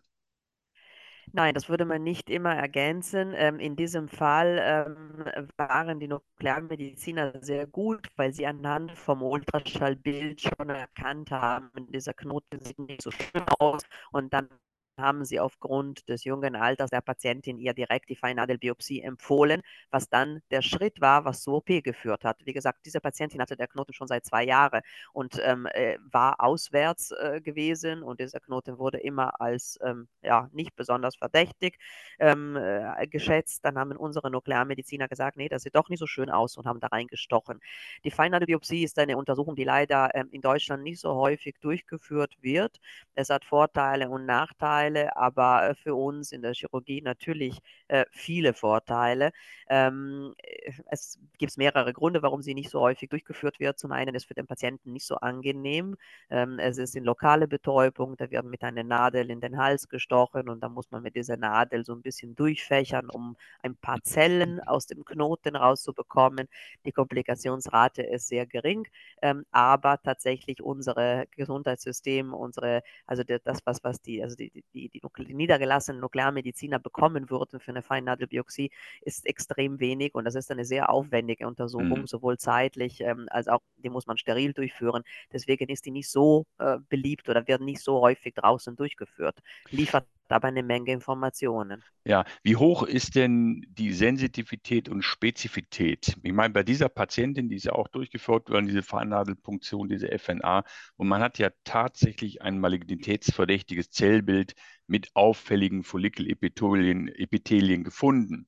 Nein, 1.33 1.53
das 1.53 1.69
würde 1.69 1.85
man 1.85 2.03
nicht 2.03 2.29
immer 2.29 2.55
ergänzen. 2.55 3.33
Ähm, 3.35 3.59
in 3.59 3.75
diesem 3.75 4.07
Fall 4.07 4.59
ähm, 4.61 5.25
waren 5.57 5.99
die 5.99 6.07
Nuklearmediziner 6.07 7.33
sehr 7.41 7.67
gut, 7.67 8.07
weil 8.15 8.33
sie 8.33 8.47
anhand 8.47 8.91
vom 8.93 9.21
Ultraschallbild 9.21 10.41
schon 10.41 10.69
erkannt 10.69 11.31
haben, 11.31 11.69
dieser 11.91 12.13
Knoten 12.13 12.59
sieht 12.61 12.79
nicht 12.79 13.01
so 13.01 13.11
schön 13.11 13.43
aus 13.59 13.83
und 14.11 14.33
dann 14.33 14.49
haben 14.97 15.25
sie 15.25 15.39
aufgrund 15.39 16.07
des 16.09 16.23
jungen 16.23 16.55
Alters 16.55 16.89
der 16.89 17.01
Patientin 17.01 17.57
ihr 17.57 17.73
direkt 17.73 18.09
die 18.09 18.15
Feinnadelbiopsie 18.15 19.01
empfohlen, 19.01 19.61
was 19.91 20.09
dann 20.09 20.41
der 20.51 20.61
Schritt 20.61 21.01
war, 21.01 21.25
was 21.25 21.41
zur 21.41 21.55
OP 21.55 21.67
geführt 21.83 22.23
hat. 22.23 22.37
Wie 22.45 22.53
gesagt, 22.53 22.85
diese 22.85 22.99
Patientin 23.01 23.41
hatte 23.41 23.55
der 23.57 23.67
Knoten 23.67 23.93
schon 23.93 24.07
seit 24.07 24.25
zwei 24.25 24.43
Jahren 24.43 24.81
und 25.13 25.39
ähm, 25.43 25.67
äh, 25.73 25.97
war 26.11 26.41
auswärts 26.41 27.11
äh, 27.11 27.41
gewesen 27.41 28.03
und 28.03 28.19
dieser 28.19 28.39
Knoten 28.39 28.77
wurde 28.77 28.99
immer 28.99 29.39
als 29.41 29.79
ähm, 29.83 30.07
ja, 30.21 30.49
nicht 30.53 30.75
besonders 30.75 31.15
verdächtig 31.15 31.77
ähm, 32.19 32.55
äh, 32.55 33.07
geschätzt. 33.07 33.63
Dann 33.65 33.77
haben 33.77 33.91
unsere 33.93 34.31
Nuklearmediziner 34.31 35.07
gesagt, 35.07 35.37
nee, 35.37 35.49
das 35.49 35.63
sieht 35.63 35.75
doch 35.75 35.89
nicht 35.89 35.99
so 35.99 36.07
schön 36.07 36.29
aus 36.29 36.57
und 36.57 36.65
haben 36.65 36.79
da 36.79 36.87
reingestochen. 36.87 37.59
Die 38.03 38.11
Feinnadelbiopsie 38.11 38.83
ist 38.83 38.97
eine 38.99 39.17
Untersuchung, 39.17 39.55
die 39.55 39.63
leider 39.63 40.13
ähm, 40.15 40.29
in 40.31 40.41
Deutschland 40.41 40.83
nicht 40.83 40.99
so 40.99 41.15
häufig 41.15 41.55
durchgeführt 41.61 42.35
wird. 42.41 42.79
Es 43.15 43.29
hat 43.29 43.45
Vorteile 43.45 44.09
und 44.09 44.25
Nachteile. 44.25 44.86
Nachteile, 44.87 45.15
aber 45.15 45.69
äh, 45.69 45.75
für 45.75 45.95
uns 45.95 46.31
in 46.31 46.41
der 46.41 46.53
Chirurgie 46.53 47.01
natürlich 47.01 47.59
äh, 47.87 48.05
viele 48.11 48.53
Vorteile. 48.53 49.31
Ähm, 49.69 50.33
äh, 50.43 50.71
es 50.89 51.19
gibt 51.37 51.57
mehrere 51.57 51.93
Gründe, 51.93 52.21
warum 52.21 52.41
sie 52.41 52.53
nicht 52.53 52.69
so 52.69 52.81
häufig 52.81 53.09
durchgeführt 53.09 53.59
wird. 53.59 53.79
Zum 53.79 53.91
einen 53.91 54.15
ist 54.15 54.25
für 54.25 54.33
den 54.33 54.47
Patienten 54.47 54.93
nicht 54.93 55.05
so 55.05 55.15
angenehm. 55.15 55.95
Ähm, 56.29 56.59
es 56.59 56.77
ist 56.77 56.95
in 56.95 57.03
lokale 57.03 57.47
Betäubung, 57.47 58.17
da 58.17 58.29
wird 58.31 58.45
mit 58.45 58.63
einer 58.63 58.83
Nadel 58.83 59.29
in 59.29 59.41
den 59.41 59.57
Hals 59.57 59.87
gestochen 59.89 60.49
und 60.49 60.61
dann 60.61 60.73
muss 60.73 60.91
man 60.91 61.03
mit 61.03 61.15
dieser 61.15 61.37
Nadel 61.37 61.85
so 61.85 61.93
ein 61.93 62.01
bisschen 62.01 62.35
durchfächern, 62.35 63.09
um 63.09 63.35
ein 63.63 63.75
paar 63.75 64.01
Zellen 64.03 64.59
aus 64.61 64.87
dem 64.87 65.03
Knoten 65.05 65.55
rauszubekommen. 65.55 66.47
Die 66.85 66.91
Komplikationsrate 66.91 68.03
ist 68.03 68.27
sehr 68.27 68.45
gering, 68.45 68.87
ähm, 69.21 69.45
aber 69.51 69.97
tatsächlich 70.01 70.61
unser 70.61 71.25
Gesundheitssystem, 71.31 72.33
unsere, 72.33 72.83
also 73.05 73.23
das, 73.23 73.59
was, 73.65 73.83
was 73.83 74.01
die, 74.01 74.23
also 74.23 74.35
die, 74.35 74.51
die, 74.51 74.63
die, 74.77 75.01
die 75.01 75.33
niedergelassenen 75.33 76.01
Nuklearmediziner 76.01 76.79
bekommen 76.79 77.29
würden 77.29 77.59
für 77.59 77.71
eine 77.71 77.81
Feinnadelbiopsie, 77.81 78.71
ist 79.01 79.25
extrem 79.25 79.79
wenig 79.79 80.15
und 80.15 80.25
das 80.25 80.35
ist 80.35 80.51
eine 80.51 80.65
sehr 80.65 80.89
aufwendige 80.89 81.47
Untersuchung, 81.47 82.01
mhm. 82.01 82.07
sowohl 82.07 82.37
zeitlich 82.37 83.01
ähm, 83.01 83.27
als 83.29 83.47
auch, 83.47 83.61
die 83.77 83.89
muss 83.89 84.07
man 84.07 84.17
steril 84.17 84.53
durchführen. 84.53 85.03
Deswegen 85.33 85.69
ist 85.69 85.85
die 85.85 85.91
nicht 85.91 86.09
so 86.09 86.45
äh, 86.59 86.77
beliebt 86.89 87.29
oder 87.29 87.47
wird 87.47 87.61
nicht 87.61 87.81
so 87.81 88.01
häufig 88.01 88.33
draußen 88.35 88.75
durchgeführt. 88.75 89.39
Liefert 89.69 90.05
aber 90.31 90.47
eine 90.49 90.63
Menge 90.63 90.91
Informationen. 90.91 91.83
Ja, 92.05 92.25
wie 92.43 92.55
hoch 92.55 92.83
ist 92.83 93.15
denn 93.15 93.65
die 93.69 93.91
Sensitivität 93.91 94.87
und 94.89 95.03
Spezifität? 95.03 96.17
Ich 96.23 96.33
meine, 96.33 96.53
bei 96.53 96.63
dieser 96.63 96.89
Patientin, 96.89 97.49
die 97.49 97.57
ist 97.57 97.65
ja 97.65 97.73
auch 97.73 97.87
durchgeführt 97.87 98.49
worden, 98.49 98.67
diese 98.67 98.83
Feinnadelpunktion, 98.83 99.89
diese 99.89 100.11
FNA, 100.17 100.63
und 100.95 101.07
man 101.07 101.21
hat 101.21 101.37
ja 101.37 101.49
tatsächlich 101.63 102.41
ein 102.41 102.59
malignitätsverdächtiges 102.59 103.89
Zellbild 103.89 104.55
mit 104.87 105.09
auffälligen 105.15 105.83
Follikelepithelien 105.83 107.09
Epithelien 107.09 107.83
gefunden. 107.83 108.47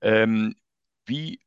Ähm, 0.00 0.54
wie, 1.04 1.40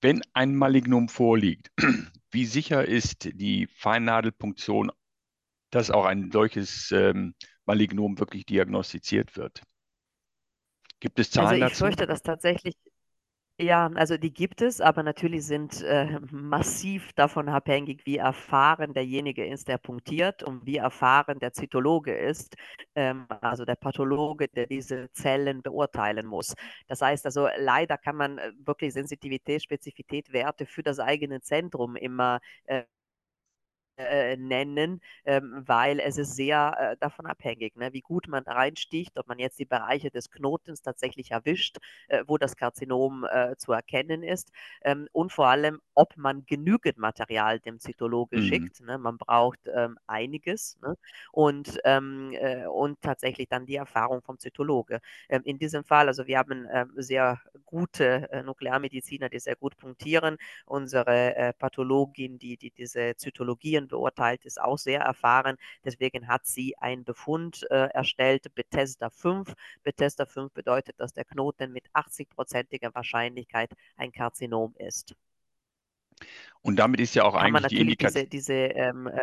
wenn 0.00 0.22
ein 0.32 0.54
Malignum 0.54 1.08
vorliegt, 1.08 1.70
wie 2.30 2.46
sicher 2.46 2.84
ist 2.84 3.28
die 3.32 3.66
Feinnadelpunktion, 3.66 4.92
dass 5.70 5.90
auch 5.90 6.04
ein 6.04 6.30
solches 6.30 6.92
ähm, 6.92 7.34
Malignom 7.66 8.18
wirklich 8.18 8.46
diagnostiziert 8.46 9.36
wird. 9.36 9.62
Gibt 11.00 11.18
es 11.18 11.30
Zahlen 11.30 11.62
also 11.62 11.66
ich 11.66 11.72
dazu? 11.72 11.84
fürchte, 11.84 12.06
dass 12.06 12.22
tatsächlich, 12.22 12.74
ja, 13.60 13.86
also 13.94 14.16
die 14.16 14.32
gibt 14.32 14.62
es, 14.62 14.80
aber 14.80 15.02
natürlich 15.02 15.46
sind 15.46 15.82
äh, 15.82 16.18
massiv 16.30 17.12
davon 17.14 17.48
abhängig, 17.48 18.04
wie 18.06 18.16
erfahren 18.16 18.94
derjenige 18.94 19.46
ist, 19.46 19.68
der 19.68 19.78
punktiert 19.78 20.42
und 20.42 20.66
wie 20.66 20.76
erfahren 20.78 21.38
der 21.38 21.52
Zytologe 21.52 22.16
ist, 22.16 22.56
ähm, 22.96 23.26
also 23.42 23.64
der 23.64 23.76
Pathologe, 23.76 24.48
der 24.48 24.66
diese 24.66 25.10
Zellen 25.12 25.62
beurteilen 25.62 26.26
muss. 26.26 26.54
Das 26.88 27.00
heißt 27.02 27.26
also, 27.26 27.48
leider 27.58 27.98
kann 27.98 28.16
man 28.16 28.38
äh, 28.38 28.52
wirklich 28.58 28.92
Sensitivität, 28.94 29.62
Spezifität, 29.62 30.32
Werte 30.32 30.66
für 30.66 30.82
das 30.82 30.98
eigene 30.98 31.40
Zentrum 31.40 31.96
immer 31.96 32.40
äh, 32.64 32.84
äh, 33.96 34.36
nennen, 34.36 35.00
ähm, 35.24 35.62
weil 35.66 36.00
es 36.00 36.18
ist 36.18 36.34
sehr 36.34 36.76
äh, 36.78 36.96
davon 36.98 37.26
abhängig, 37.26 37.76
ne, 37.76 37.92
wie 37.92 38.00
gut 38.00 38.26
man 38.28 38.42
reinsticht, 38.44 39.18
ob 39.18 39.28
man 39.28 39.38
jetzt 39.38 39.58
die 39.58 39.64
Bereiche 39.64 40.10
des 40.10 40.30
Knotens 40.30 40.82
tatsächlich 40.82 41.30
erwischt, 41.30 41.78
äh, 42.08 42.24
wo 42.26 42.36
das 42.38 42.56
Karzinom 42.56 43.24
äh, 43.24 43.56
zu 43.56 43.72
erkennen 43.72 44.22
ist 44.22 44.50
ähm, 44.82 45.08
und 45.12 45.32
vor 45.32 45.46
allem, 45.46 45.80
ob 45.94 46.16
man 46.16 46.44
genügend 46.46 46.98
Material 46.98 47.60
dem 47.60 47.78
Zytologe 47.78 48.38
mhm. 48.38 48.42
schickt. 48.42 48.80
Ne? 48.80 48.98
Man 48.98 49.16
braucht 49.16 49.60
ähm, 49.72 49.96
einiges 50.06 50.76
ne? 50.82 50.96
und, 51.30 51.78
ähm, 51.84 52.32
äh, 52.32 52.66
und 52.66 53.00
tatsächlich 53.00 53.48
dann 53.48 53.66
die 53.66 53.76
Erfahrung 53.76 54.22
vom 54.22 54.38
Zytologe. 54.38 55.00
Ähm, 55.28 55.42
in 55.44 55.58
diesem 55.58 55.84
Fall, 55.84 56.08
also 56.08 56.26
wir 56.26 56.38
haben 56.38 56.66
ähm, 56.72 56.92
sehr 56.96 57.40
gute 57.64 58.28
äh, 58.32 58.42
Nuklearmediziner, 58.42 59.28
die 59.28 59.38
sehr 59.38 59.56
gut 59.56 59.76
punktieren. 59.76 60.36
Unsere 60.66 61.54
Pathologin, 61.58 62.38
die, 62.38 62.56
die 62.56 62.70
diese 62.70 63.16
Zytologien 63.16 63.83
Studien 63.84 63.88
beurteilt, 63.88 64.44
ist 64.44 64.60
auch 64.60 64.78
sehr 64.78 65.00
erfahren. 65.00 65.56
Deswegen 65.84 66.28
hat 66.28 66.46
sie 66.46 66.76
einen 66.78 67.04
Befund 67.04 67.66
äh, 67.70 67.88
erstellt, 67.92 68.54
Bethesda 68.54 69.10
5. 69.10 69.54
Bethesda 69.82 70.26
5 70.26 70.52
bedeutet, 70.52 70.98
dass 71.00 71.12
der 71.12 71.24
Knoten 71.24 71.72
mit 71.72 71.90
80-prozentiger 71.92 72.94
Wahrscheinlichkeit 72.94 73.72
ein 73.96 74.12
Karzinom 74.12 74.74
ist. 74.78 75.14
Und 76.62 76.76
damit 76.76 76.98
ist 77.00 77.14
ja 77.14 77.22
auch 77.24 77.34
Kann 77.36 77.50
man 77.52 77.62
eigentlich 77.62 77.66
die 77.66 77.78
natürlich 77.78 77.80
Indikation. 77.80 78.00
diese, 78.00 78.26
diese 78.26 78.54
ähm, 78.54 79.06
äh, 79.08 79.20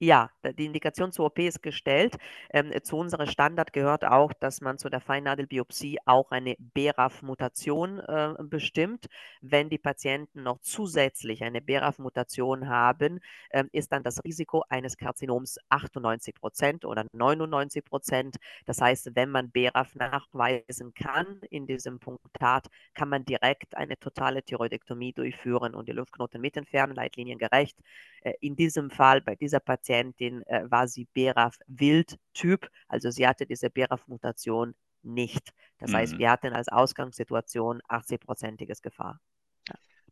ja, 0.00 0.30
die 0.58 0.66
Indikation 0.66 1.10
zur 1.10 1.26
OP 1.26 1.40
ist 1.40 1.62
gestellt. 1.62 2.16
Ähm, 2.50 2.72
zu 2.82 2.96
unserem 2.96 3.26
Standard 3.26 3.72
gehört 3.72 4.04
auch, 4.04 4.32
dass 4.32 4.60
man 4.60 4.78
zu 4.78 4.88
der 4.88 5.00
Feinnadelbiopsie 5.00 5.98
auch 6.04 6.30
eine 6.30 6.54
BRAF-Mutation 6.58 7.98
äh, 7.98 8.34
bestimmt. 8.42 9.06
Wenn 9.40 9.68
die 9.70 9.78
Patienten 9.78 10.44
noch 10.44 10.60
zusätzlich 10.60 11.42
eine 11.42 11.60
BRAF-Mutation 11.60 12.68
haben, 12.68 13.20
äh, 13.50 13.64
ist 13.72 13.92
dann 13.92 14.04
das 14.04 14.22
Risiko 14.24 14.64
eines 14.68 14.96
Karzinoms 14.96 15.58
98 15.68 16.34
Prozent 16.36 16.84
oder 16.84 17.04
99 17.12 17.84
Prozent. 17.84 18.36
Das 18.66 18.80
heißt, 18.80 19.16
wenn 19.16 19.30
man 19.30 19.50
BRAF 19.50 19.96
nachweisen 19.96 20.94
kann 20.94 21.40
in 21.50 21.66
diesem 21.66 21.98
Punktat, 21.98 22.68
kann 22.94 23.08
man 23.08 23.24
direkt 23.24 23.76
eine 23.76 23.98
totale 23.98 24.44
Thyroidektomie 24.44 25.12
durchführen 25.12 25.74
und 25.74 25.88
die 25.88 25.92
Lymphknoten 25.92 26.40
mit 26.40 26.56
entfernen, 26.56 26.94
leitliniengerecht. 26.94 27.76
Äh, 28.22 28.34
in 28.40 28.56
diesem 28.56 28.90
Fall, 28.90 29.20
bei 29.20 29.34
dieser 29.34 29.60
Patientin, 29.88 30.42
äh, 30.46 30.70
war 30.70 30.86
sie 30.86 31.06
BRAF-Wild-Typ, 31.14 32.68
also 32.88 33.10
sie 33.10 33.26
hatte 33.26 33.46
diese 33.46 33.70
BRAF-Mutation 33.70 34.74
nicht. 35.02 35.50
Das 35.78 35.90
mhm. 35.90 35.96
heißt, 35.96 36.18
wir 36.18 36.30
hatten 36.30 36.52
als 36.52 36.68
Ausgangssituation 36.68 37.80
80-prozentiges 37.88 38.82
Gefahr. 38.82 39.20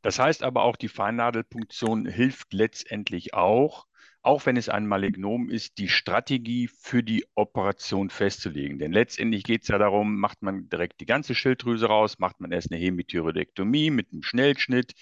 Das 0.03 0.19
heißt 0.19 0.43
aber 0.43 0.63
auch, 0.63 0.77
die 0.77 0.89
Feinnadelpunktion 0.89 2.07
hilft 2.07 2.53
letztendlich 2.53 3.35
auch, 3.35 3.87
auch 4.27 4.45
wenn 4.45 4.57
es 4.57 4.69
ein 4.69 4.89
Malignom 4.89 5.49
ist, 5.49 5.79
die 5.79 5.89
Strategie 5.89 6.69
für 6.69 7.05
die 7.05 7.25
Operation 7.37 8.11
festzulegen. 8.11 8.81
Denn 8.81 8.91
letztendlich 8.93 9.45
geht 9.45 9.63
es 9.63 9.69
ja 9.69 9.79
darum, 9.79 10.19
macht 10.19 10.43
man 10.43 10.69
direkt 10.69 11.01
die 11.01 11.07
ganze 11.07 11.37
Schilddrüse 11.37 11.87
raus, 11.87 12.19
macht 12.19 12.41
man 12.41 12.51
erst 12.51 12.73
eine 12.73 12.81
Hemithyroidektomie 12.81 13.91
mit 13.91 14.13
einem 14.13 14.25
Schnellschnitt, 14.25 14.95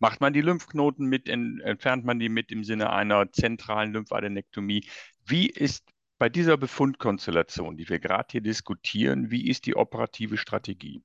macht 0.00 0.20
man 0.20 0.32
die 0.32 0.40
Lymphknoten 0.40 1.06
mit, 1.06 1.28
entfernt 1.28 2.04
man 2.04 2.18
die 2.18 2.28
mit 2.28 2.50
im 2.50 2.64
Sinne 2.64 2.90
einer 2.90 3.30
zentralen 3.30 3.92
Lymphadenektomie. 3.92 4.84
Wie 5.24 5.46
ist 5.46 5.88
bei 6.18 6.28
dieser 6.28 6.56
Befundkonstellation, 6.56 7.76
die 7.76 7.88
wir 7.88 8.00
gerade 8.00 8.26
hier 8.32 8.40
diskutieren, 8.40 9.30
wie 9.30 9.48
ist 9.48 9.66
die 9.66 9.76
operative 9.76 10.36
Strategie? 10.36 11.04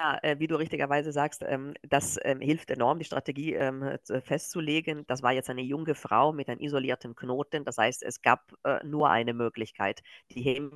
Ja, 0.00 0.18
äh, 0.22 0.38
wie 0.38 0.46
du 0.46 0.56
richtigerweise 0.56 1.12
sagst, 1.12 1.42
ähm, 1.46 1.74
das 1.82 2.18
ähm, 2.22 2.40
hilft 2.40 2.70
enorm, 2.70 2.98
die 2.98 3.04
Strategie 3.04 3.52
ähm, 3.52 3.98
festzulegen. 4.22 5.04
Das 5.06 5.22
war 5.22 5.32
jetzt 5.32 5.50
eine 5.50 5.60
junge 5.60 5.94
Frau 5.94 6.32
mit 6.32 6.48
einem 6.48 6.60
isolierten 6.60 7.14
Knoten. 7.14 7.66
Das 7.66 7.76
heißt, 7.76 8.02
es 8.02 8.22
gab 8.22 8.50
äh, 8.64 8.82
nur 8.82 9.10
eine 9.10 9.34
Möglichkeit, 9.34 10.00
die 10.30 10.72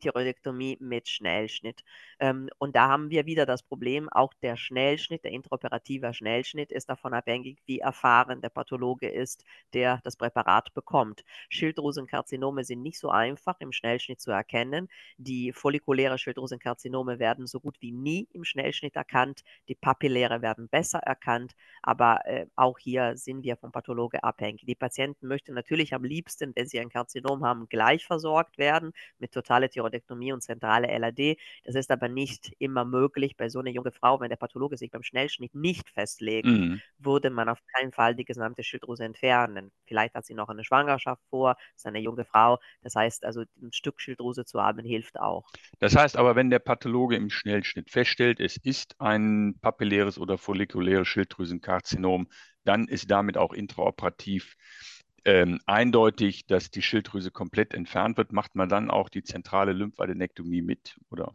Thyroidektomie 0.00 0.76
mit 0.78 1.08
Schnellschnitt. 1.08 1.82
Und 2.58 2.76
da 2.76 2.88
haben 2.88 3.10
wir 3.10 3.24
wieder 3.24 3.46
das 3.46 3.62
Problem, 3.62 4.08
auch 4.10 4.34
der 4.42 4.56
Schnellschnitt, 4.56 5.24
der 5.24 5.30
intraoperative 5.32 6.12
Schnellschnitt 6.12 6.70
ist 6.70 6.88
davon 6.90 7.14
abhängig, 7.14 7.60
wie 7.66 7.78
erfahren 7.78 8.42
der 8.42 8.50
Pathologe 8.50 9.08
ist, 9.08 9.44
der 9.72 10.00
das 10.04 10.16
Präparat 10.16 10.74
bekommt. 10.74 11.24
Schilddrüsenkarzinome 11.48 12.64
sind 12.64 12.82
nicht 12.82 12.98
so 12.98 13.08
einfach 13.10 13.56
im 13.60 13.72
Schnellschnitt 13.72 14.20
zu 14.20 14.30
erkennen. 14.30 14.88
Die 15.16 15.52
follikuläre 15.52 16.18
Schilddrüsenkarzinome 16.18 17.18
werden 17.18 17.46
so 17.46 17.60
gut 17.60 17.76
wie 17.80 17.92
nie 17.92 18.28
im 18.32 18.44
Schnellschnitt 18.44 18.65
erkannt. 18.96 19.42
Die 19.68 19.74
papilläre 19.74 20.42
werden 20.42 20.68
besser 20.68 20.98
erkannt, 20.98 21.54
aber 21.82 22.26
äh, 22.26 22.46
auch 22.56 22.78
hier 22.78 23.16
sind 23.16 23.42
wir 23.42 23.56
vom 23.56 23.72
Pathologe 23.72 24.22
abhängig. 24.24 24.64
Die 24.66 24.74
Patienten 24.74 25.26
möchten 25.28 25.54
natürlich 25.54 25.94
am 25.94 26.04
liebsten, 26.04 26.52
wenn 26.54 26.66
sie 26.66 26.80
ein 26.80 26.88
Karzinom 26.88 27.44
haben, 27.44 27.68
gleich 27.68 28.04
versorgt 28.04 28.58
werden 28.58 28.92
mit 29.18 29.32
totale 29.32 29.70
Thyroidektomie 29.70 30.32
und 30.32 30.42
zentrale 30.42 30.88
LAD. 30.98 31.36
Das 31.64 31.74
ist 31.74 31.90
aber 31.90 32.08
nicht 32.08 32.52
immer 32.58 32.84
möglich 32.84 33.36
bei 33.36 33.48
so 33.48 33.60
einer 33.60 33.70
jungen 33.70 33.92
Frau. 33.92 34.20
Wenn 34.20 34.30
der 34.30 34.36
Pathologe 34.36 34.76
sich 34.76 34.90
beim 34.90 35.02
Schnellschnitt 35.02 35.54
nicht 35.54 35.90
festlegt, 35.90 36.48
mhm. 36.48 36.80
würde 36.98 37.30
man 37.30 37.48
auf 37.48 37.58
keinen 37.74 37.92
Fall 37.92 38.14
die 38.14 38.24
gesamte 38.24 38.62
Schilddrüse 38.62 39.04
entfernen. 39.04 39.70
Vielleicht 39.86 40.14
hat 40.14 40.26
sie 40.26 40.34
noch 40.34 40.48
eine 40.48 40.64
Schwangerschaft 40.64 41.22
vor, 41.30 41.56
ist 41.74 41.86
eine 41.86 42.00
junge 42.00 42.24
Frau. 42.24 42.58
Das 42.82 42.94
heißt 42.94 43.24
also, 43.24 43.42
ein 43.62 43.72
Stück 43.72 44.00
Schilddrüse 44.00 44.44
zu 44.44 44.60
haben, 44.62 44.84
hilft 44.84 45.18
auch. 45.20 45.46
Das 45.78 45.96
heißt 45.96 46.16
aber, 46.16 46.36
wenn 46.36 46.50
der 46.50 46.58
Pathologe 46.58 47.16
im 47.16 47.30
Schnellschnitt 47.30 47.90
feststellt, 47.90 48.40
es 48.40 48.55
ist 48.58 49.00
ein 49.00 49.58
papilläres 49.60 50.18
oder 50.18 50.38
follikuläres 50.38 51.08
Schilddrüsenkarzinom, 51.08 52.28
dann 52.64 52.88
ist 52.88 53.10
damit 53.10 53.36
auch 53.36 53.52
intraoperativ 53.52 54.56
ähm, 55.24 55.60
eindeutig, 55.66 56.46
dass 56.46 56.70
die 56.70 56.82
Schilddrüse 56.82 57.30
komplett 57.30 57.74
entfernt 57.74 58.16
wird, 58.16 58.32
macht 58.32 58.54
man 58.54 58.68
dann 58.68 58.90
auch 58.90 59.08
die 59.08 59.24
zentrale 59.24 59.72
Lymphadenektomie 59.72 60.62
mit, 60.62 60.98
oder? 61.10 61.34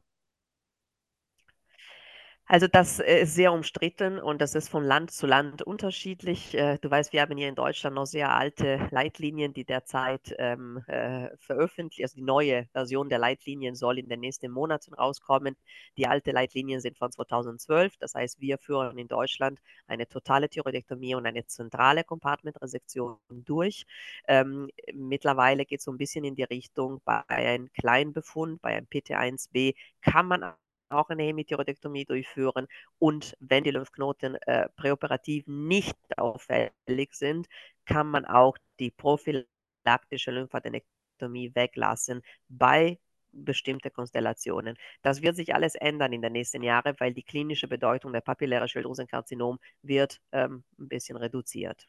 Also 2.51 2.67
das 2.67 3.00
äh, 3.00 3.22
ist 3.22 3.36
sehr 3.36 3.53
umstritten 3.53 4.20
und 4.20 4.41
das 4.41 4.55
ist 4.55 4.67
von 4.67 4.84
Land 4.84 5.12
zu 5.12 5.25
Land 5.25 5.62
unterschiedlich. 5.62 6.53
Äh, 6.53 6.79
du 6.81 6.91
weißt, 6.91 7.13
wir 7.13 7.22
haben 7.22 7.38
hier 7.38 7.48
in 7.48 7.55
Deutschland 7.55 7.96
noch 7.96 8.05
sehr 8.05 8.36
alte 8.36 8.89
Leitlinien, 8.91 9.53
die 9.53 9.63
derzeit 9.63 10.36
ähm, 10.38 10.84
äh, 10.88 11.29
veröffentlicht, 11.38 12.03
also 12.03 12.15
die 12.17 12.24
neue 12.24 12.67
Version 12.74 13.08
der 13.08 13.20
Leitlinien 13.20 13.74
soll 13.75 14.00
in 14.00 14.10
den 14.10 14.20
nächsten 14.20 14.51
Monaten 14.51 14.93
rauskommen. 14.93 15.55
Die 15.98 16.08
alte 16.08 16.31
Leitlinien 16.34 16.81
sind 16.81 16.98
von 16.98 17.10
2012, 17.10 17.96
das 18.00 18.15
heißt, 18.15 18.41
wir 18.41 18.58
führen 18.58 18.98
in 18.98 19.07
Deutschland 19.07 19.61
eine 19.87 20.05
totale 20.09 20.50
Thyroidektomie 20.50 21.16
und 21.16 21.25
eine 21.25 21.46
zentrale 21.48 22.03
Compartmentresektion 22.03 23.16
durch. 23.29 23.85
Ähm, 24.27 24.70
mittlerweile 24.94 25.64
geht 25.66 25.79
es 25.79 25.85
so 25.85 25.92
ein 25.94 25.98
bisschen 25.98 26.25
in 26.25 26.35
die 26.35 26.44
Richtung, 26.44 27.00
bei 27.05 27.22
einem 27.29 27.72
Kleinbefund, 27.72 28.61
bei 28.61 28.75
einem 28.75 28.87
PT1b 28.87 29.74
kann 30.01 30.27
man 30.27 30.53
auch 30.92 31.10
eine 31.10 31.24
Hemithyroidektomie 31.24 32.06
durchführen. 32.06 32.68
Und 33.00 33.36
wenn 33.40 33.64
die 33.64 33.72
Lymphknoten 33.72 34.36
äh, 34.36 34.70
präoperativ 34.75 35.46
nicht 35.48 35.98
auffällig 36.18 37.14
sind, 37.14 37.48
kann 37.86 38.08
man 38.08 38.25
auch 38.25 38.58
die 38.80 38.92
prophylaktische 38.92 40.32
Lymphadenektomie 40.32 41.54
weglassen 41.56 42.22
bei 42.50 43.00
bestimmten 43.34 43.92
Konstellationen. 43.94 44.77
Das 45.01 45.22
wird 45.22 45.36
sich 45.36 45.56
alles 45.56 45.75
ändern 45.75 46.14
in 46.14 46.22
den 46.22 46.34
nächsten 46.34 46.64
Jahren, 46.64 46.96
weil 47.00 47.14
die 47.14 47.24
klinische 47.24 47.68
Bedeutung 47.68 48.12
der 48.14 48.22
papillären 48.22 48.68
Schilddrüsenkarzinom 48.68 49.60
wird 49.82 50.20
ähm, 50.32 50.64
ein 50.80 50.88
bisschen 50.90 51.18
reduziert. 51.18 51.88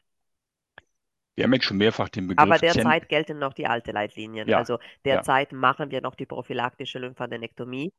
Wir 1.35 1.45
haben 1.45 1.53
jetzt 1.53 1.65
schon 1.65 1.77
mehrfach 1.77 2.09
den 2.09 2.27
Begriff. 2.27 2.43
Aber 2.43 2.59
derzeit 2.59 3.09
gelten 3.09 3.39
noch 3.39 3.53
die 3.53 3.65
alten 3.65 3.91
Leitlinien. 3.91 4.47
Ja, 4.47 4.57
also 4.57 4.77
derzeit 5.03 5.51
ja. 5.51 5.57
machen 5.57 5.89
wir 5.89 6.01
noch 6.01 6.15
die 6.15 6.27
prophylaktische 6.27 6.99
Lymphadenektomie. 6.99 7.91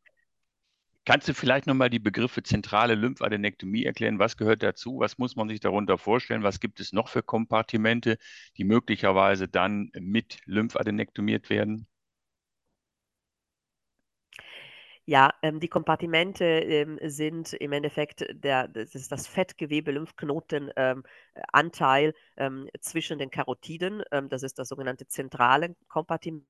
Kannst 1.07 1.29
du 1.29 1.35
vielleicht 1.35 1.67
nochmal 1.67 1.89
die 1.91 1.99
Begriffe 1.99 2.43
zentrale 2.43 2.95
Lymphadenektomie 2.95 3.85
erklären? 3.85 4.19
Was 4.19 4.37
gehört 4.37 4.63
dazu? 4.63 4.99
Was 5.01 5.17
muss 5.19 5.35
man 5.37 5.49
sich 5.49 5.61
darunter 5.61 5.97
vorstellen? 5.99 6.43
Was 6.43 6.61
gibt 6.61 6.79
es 6.81 6.93
noch 6.93 7.09
für 7.09 7.23
Kompartimente, 7.23 8.19
die 8.59 8.65
möglicherweise 8.65 9.49
dann 9.49 9.91
mit 9.99 10.39
lymphadenektomiert 10.47 11.49
werden? 11.51 11.87
Ja, 15.07 15.33
ähm, 15.43 15.61
die 15.61 15.69
Kompartimente 15.69 16.45
ähm, 16.45 16.99
sind 17.03 17.53
im 17.55 17.73
Endeffekt 17.73 18.25
der, 18.33 18.69
das 18.69 18.95
ist 18.95 19.13
das 19.13 19.27
Fettgewebe-Lymphknoten-Anteil 19.27 22.15
ähm, 22.39 22.69
zwischen 22.81 23.19
den 23.19 23.31
Karotiden. 23.31 24.03
Ähm, 24.11 24.29
das 24.31 24.43
ist 24.43 24.59
das 24.59 24.69
sogenannte 24.69 25.07
zentrale 25.07 25.77
Kompartiment 25.89 26.47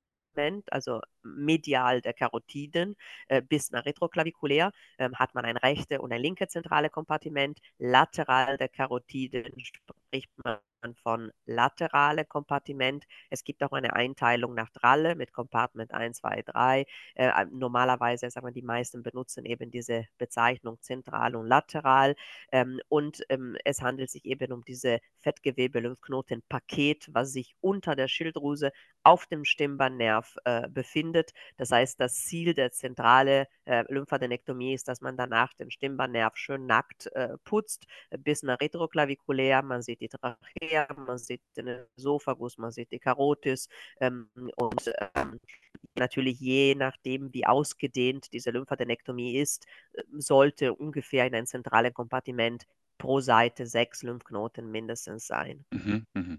also 0.70 1.00
medial 1.22 2.00
der 2.00 2.12
Karotiden 2.12 2.96
äh, 3.28 3.42
bis 3.42 3.70
nach 3.70 3.84
retroklavikulär, 3.84 4.72
äh, 4.98 5.10
hat 5.14 5.34
man 5.34 5.44
ein 5.44 5.56
rechte 5.56 6.00
und 6.00 6.12
ein 6.12 6.20
linke 6.20 6.48
zentrale 6.48 6.90
Kompartiment. 6.90 7.60
Lateral 7.78 8.56
der 8.56 8.68
Karotiden 8.68 9.52
spricht 9.60 10.30
man 10.44 10.58
von 10.92 11.32
laterale 11.46 12.26
Kompartiment. 12.26 13.06
Es 13.30 13.44
gibt 13.44 13.62
auch 13.62 13.72
eine 13.72 13.94
Einteilung 13.94 14.54
nach 14.54 14.68
Dralle 14.70 15.14
mit 15.14 15.32
Compartment 15.32 15.94
1, 15.94 16.18
2, 16.18 16.42
3. 16.42 16.84
Äh, 17.14 17.46
normalerweise, 17.50 18.28
sagen 18.30 18.46
wir, 18.46 18.52
die 18.52 18.62
meisten 18.62 19.02
benutzen 19.02 19.46
eben 19.46 19.70
diese 19.70 20.06
Bezeichnung 20.18 20.78
zentral 20.82 21.36
und 21.36 21.46
lateral. 21.46 22.16
Ähm, 22.52 22.80
und 22.88 23.22
ähm, 23.30 23.56
es 23.64 23.80
handelt 23.80 24.10
sich 24.10 24.26
eben 24.26 24.52
um 24.52 24.64
diese 24.64 24.98
Fettgewebe-Lymphknotenpaket, 25.20 27.08
was 27.14 27.32
sich 27.32 27.54
unter 27.60 27.96
der 27.96 28.08
Schilddrüse 28.08 28.72
auf 29.04 29.26
dem 29.26 29.44
Stimmbandnerv 29.44 30.36
äh, 30.44 30.68
befindet. 30.68 31.32
Das 31.56 31.70
heißt, 31.70 32.00
das 32.00 32.14
Ziel 32.24 32.54
der 32.54 32.72
zentrale 32.72 33.46
äh, 33.66 33.84
Lymphadenektomie 33.92 34.74
ist, 34.74 34.88
dass 34.88 35.00
man 35.00 35.16
danach 35.16 35.52
den 35.54 35.70
Stimmbandnerv 35.70 36.36
schön 36.36 36.66
nackt 36.66 37.06
äh, 37.12 37.36
putzt, 37.44 37.86
bis 38.18 38.42
nach 38.42 38.60
retroklavikulär. 38.60 39.62
Man 39.62 39.82
sieht 39.82 40.00
die 40.00 40.08
Trachea, 40.08 40.73
man 40.96 41.18
sieht 41.18 41.42
den 41.56 41.68
Esophagus, 41.96 42.58
man 42.58 42.72
sieht 42.72 42.90
die 42.92 42.98
Karotis 42.98 43.68
ähm, 44.00 44.28
und 44.56 44.92
ähm, 45.14 45.40
natürlich 45.96 46.40
je 46.40 46.74
nachdem, 46.74 47.32
wie 47.32 47.46
ausgedehnt 47.46 48.32
diese 48.32 48.50
Lymphadenektomie 48.50 49.38
ist, 49.38 49.66
äh, 49.94 50.02
sollte 50.18 50.74
ungefähr 50.74 51.26
in 51.26 51.34
einem 51.34 51.46
zentralen 51.46 51.94
Kompartiment 51.94 52.66
pro 52.98 53.20
Seite 53.20 53.66
sechs 53.66 54.02
Lymphknoten 54.02 54.70
mindestens 54.70 55.26
sein. 55.26 55.64
Mhm, 55.72 56.06
mh. 56.14 56.38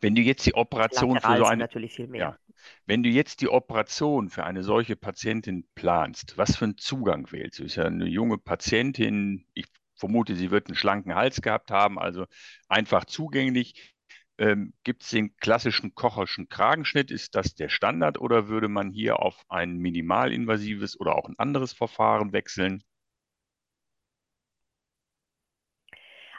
Wenn 0.00 0.14
du 0.14 0.22
jetzt 0.22 0.46
die 0.46 0.54
Operation 0.54 1.14
Lateral 1.14 1.38
für 1.38 1.44
so 1.44 1.44
eine. 1.44 1.68
Ja, 2.14 2.38
Wenn 2.86 3.02
du 3.02 3.08
jetzt 3.08 3.40
die 3.40 3.48
Operation 3.48 4.28
für 4.28 4.44
eine 4.44 4.62
solche 4.62 4.96
Patientin 4.96 5.66
planst, 5.74 6.36
was 6.36 6.56
für 6.56 6.64
einen 6.64 6.78
Zugang 6.78 7.30
wählst 7.32 7.58
du? 7.58 7.64
Ist 7.64 7.76
ja 7.76 7.84
eine 7.84 8.06
junge 8.06 8.38
Patientin, 8.38 9.46
ich 9.54 9.66
vermute, 10.02 10.36
sie 10.36 10.50
wird 10.50 10.68
einen 10.68 10.76
schlanken 10.76 11.14
Hals 11.14 11.42
gehabt 11.42 11.70
haben, 11.72 11.98
also 11.98 12.26
einfach 12.68 13.06
zugänglich. 13.06 13.94
Ähm, 14.38 14.74
Gibt 14.84 15.04
es 15.04 15.10
den 15.10 15.36
klassischen 15.38 15.94
Kocherschen 15.94 16.48
Kragenschnitt? 16.50 17.10
Ist 17.12 17.36
das 17.36 17.54
der 17.54 17.68
Standard 17.70 18.20
oder 18.20 18.48
würde 18.48 18.68
man 18.68 18.90
hier 18.90 19.20
auf 19.20 19.44
ein 19.48 19.78
minimalinvasives 19.78 20.98
oder 21.00 21.16
auch 21.16 21.28
ein 21.28 21.38
anderes 21.38 21.72
Verfahren 21.74 22.32
wechseln? 22.34 22.82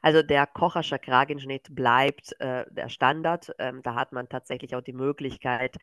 Also 0.04 0.22
der 0.24 0.48
Kocherscher 0.48 1.00
Kragenschnitt 1.00 1.74
bleibt 1.76 2.40
äh, 2.42 2.66
der 2.72 2.90
Standard. 2.90 3.54
Ähm, 3.60 3.82
da 3.84 3.96
hat 3.96 4.12
man 4.12 4.30
tatsächlich 4.30 4.76
auch 4.76 4.82
die 4.82 4.94
Möglichkeit, 4.94 5.78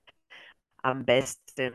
am 0.83 1.05
besten 1.05 1.73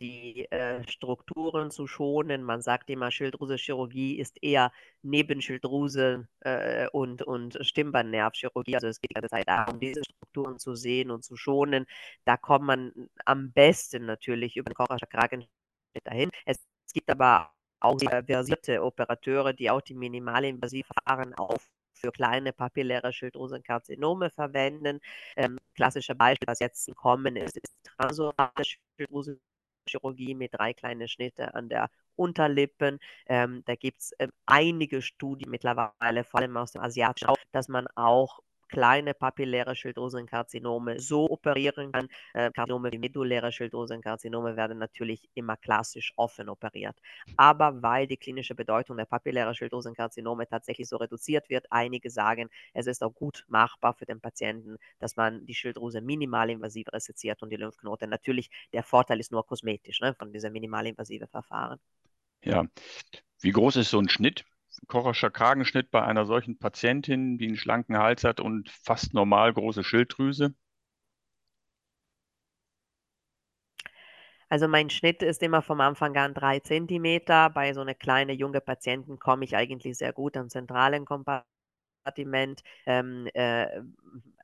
die 0.00 0.50
äh, 0.50 0.86
Strukturen 0.88 1.70
zu 1.70 1.86
schonen. 1.86 2.42
Man 2.42 2.62
sagt 2.62 2.90
immer, 2.90 3.10
Schilddrüse-Chirurgie 3.10 4.18
ist 4.18 4.42
eher 4.42 4.72
Nebenschilddrüse 5.02 6.28
äh, 6.40 6.88
und, 6.88 7.22
und 7.22 7.58
Stimmbandnervchirurgie. 7.60 8.74
Also 8.74 8.88
es 8.88 9.00
geht 9.00 9.16
die 9.16 9.28
Zeit 9.28 9.48
darum, 9.48 9.80
diese 9.80 10.02
Strukturen 10.04 10.58
zu 10.58 10.74
sehen 10.74 11.10
und 11.10 11.24
zu 11.24 11.36
schonen. 11.36 11.86
Da 12.24 12.36
kommt 12.36 12.66
man 12.66 12.92
am 13.24 13.52
besten 13.52 14.06
natürlich 14.06 14.56
über 14.56 14.70
den 14.70 14.74
Kocherscher 14.74 15.06
Kragenschnitt 15.06 15.50
dahin. 16.04 16.30
Es 16.44 16.58
gibt 16.92 17.10
aber 17.10 17.50
auch 17.80 17.98
versierte 18.26 18.82
Operateure, 18.82 19.52
die 19.52 19.70
auch 19.70 19.80
die 19.80 19.94
Minimalinvasivverfahren 19.94 21.34
auf 21.34 21.68
für 22.04 22.12
kleine 22.12 22.52
papilläre 22.52 23.12
Schilddrüsenkarzinome 23.12 24.30
verwenden. 24.30 25.00
Ähm, 25.36 25.58
klassische 25.74 26.14
Beispiel, 26.14 26.48
was 26.48 26.58
jetzt 26.58 26.94
kommen 26.96 27.36
ist, 27.36 27.56
ist 27.56 27.72
transorale 27.84 28.50
Schilddrüsenchirurgie 28.98 30.34
mit 30.34 30.52
drei 30.54 30.72
kleinen 30.74 31.08
Schnitte 31.08 31.54
an 31.54 31.68
der 31.68 31.90
Unterlippen. 32.16 32.98
Ähm, 33.26 33.62
da 33.66 33.76
gibt 33.76 34.00
es 34.00 34.12
ähm, 34.18 34.32
einige 34.46 35.00
Studien 35.00 35.50
mittlerweile, 35.50 36.24
vor 36.24 36.40
allem 36.40 36.56
aus 36.56 36.72
dem 36.72 36.82
asiatischen 36.82 37.26
Raum, 37.26 37.36
dass 37.52 37.68
man 37.68 37.86
auch 37.94 38.40
kleine 38.72 39.12
papilläre 39.12 39.76
Schilddrüsenkarzinome 39.76 40.98
so 40.98 41.30
operieren 41.30 41.92
kann. 41.92 42.08
Äh, 42.32 42.50
Karzinome 42.50 42.90
wie 42.90 42.98
medulläre 42.98 43.52
Schilddrüsenkarzinome 43.52 44.56
werden 44.56 44.78
natürlich 44.78 45.28
immer 45.34 45.56
klassisch 45.58 46.12
offen 46.16 46.48
operiert. 46.48 46.96
Aber 47.36 47.82
weil 47.82 48.06
die 48.06 48.16
klinische 48.16 48.54
Bedeutung 48.54 48.96
der 48.96 49.04
papillären 49.04 49.54
Schilddrüsenkarzinome 49.54 50.48
tatsächlich 50.48 50.88
so 50.88 50.96
reduziert 50.96 51.50
wird, 51.50 51.66
einige 51.70 52.10
sagen, 52.10 52.48
es 52.72 52.86
ist 52.86 53.02
auch 53.04 53.14
gut 53.14 53.44
machbar 53.48 53.92
für 53.92 54.06
den 54.06 54.20
Patienten, 54.20 54.78
dass 54.98 55.16
man 55.16 55.44
die 55.44 55.54
Schilddrüse 55.54 56.00
minimalinvasiv 56.00 56.88
reseziert 56.92 57.42
und 57.42 57.50
die 57.50 57.56
Lymphknoten. 57.56 58.08
Natürlich, 58.08 58.50
der 58.72 58.82
Vorteil 58.82 59.20
ist 59.20 59.32
nur 59.32 59.46
kosmetisch 59.46 60.00
ne, 60.00 60.14
von 60.14 60.32
diesem 60.32 60.52
minimalinvasiven 60.52 61.28
Verfahren. 61.28 61.78
Ja. 62.42 62.64
Wie 63.40 63.50
groß 63.50 63.76
ist 63.76 63.90
so 63.90 63.98
ein 63.98 64.08
Schnitt? 64.08 64.44
Kocherscher 64.88 65.30
Kragenschnitt 65.30 65.90
bei 65.90 66.02
einer 66.02 66.26
solchen 66.26 66.58
Patientin, 66.58 67.38
die 67.38 67.46
einen 67.48 67.56
schlanken 67.56 67.98
Hals 67.98 68.24
hat 68.24 68.40
und 68.40 68.70
fast 68.70 69.14
normal 69.14 69.52
große 69.54 69.84
Schilddrüse? 69.84 70.54
Also 74.48 74.68
mein 74.68 74.90
Schnitt 74.90 75.22
ist 75.22 75.42
immer 75.42 75.62
vom 75.62 75.80
Anfang 75.80 76.16
an 76.16 76.34
drei 76.34 76.60
Zentimeter. 76.60 77.50
Bei 77.50 77.72
so 77.72 77.80
einer 77.80 77.94
kleinen 77.94 78.38
junge 78.38 78.60
Patienten 78.60 79.18
komme 79.18 79.44
ich 79.44 79.56
eigentlich 79.56 79.98
sehr 79.98 80.12
gut 80.12 80.36
am 80.36 80.48
zentralen 80.48 81.04
Kompartiment 81.06 81.46
Sortiment. 82.04 82.62
Ähm, 82.86 83.28
äh, 83.34 83.80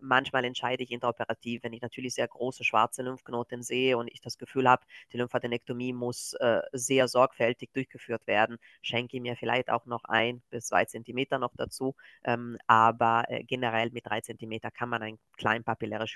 manchmal 0.01 0.45
entscheide 0.45 0.83
ich 0.83 0.91
interoperativ, 0.91 1.63
wenn 1.63 1.73
ich 1.73 1.83
natürlich 1.83 2.15
sehr 2.15 2.29
große 2.29 2.65
schwarze 2.65 3.03
Lymphknoten 3.03 3.63
sehe 3.63 3.97
und 3.99 4.09
ich 4.09 4.21
das 4.21 4.39
Gefühl 4.39 4.69
habe, 4.69 4.85
die 5.13 5.19
Lymphadenektomie 5.19 5.93
muss 5.93 6.35
äh, 6.35 6.63
sehr 6.73 7.09
sorgfältig 7.09 7.71
durchgeführt 7.73 8.27
werden, 8.27 8.59
schenke 8.83 9.17
ich 9.17 9.23
mir 9.23 9.37
vielleicht 9.37 9.71
auch 9.71 9.87
noch 9.87 10.05
ein 10.05 10.43
bis 10.51 10.67
zwei 10.67 10.85
Zentimeter 10.85 11.39
noch 11.39 11.55
dazu. 11.57 11.95
Ähm, 12.25 12.59
aber 12.67 13.25
äh, 13.29 13.45
generell 13.45 13.91
mit 13.91 14.07
drei 14.07 14.21
Zentimeter 14.21 14.71
kann 14.71 14.89
man 14.89 15.03
ein 15.03 15.19
klein 15.37 15.65
papilläres 15.65 16.11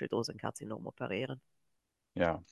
operieren. 0.85 1.41
Ja, 2.15 2.43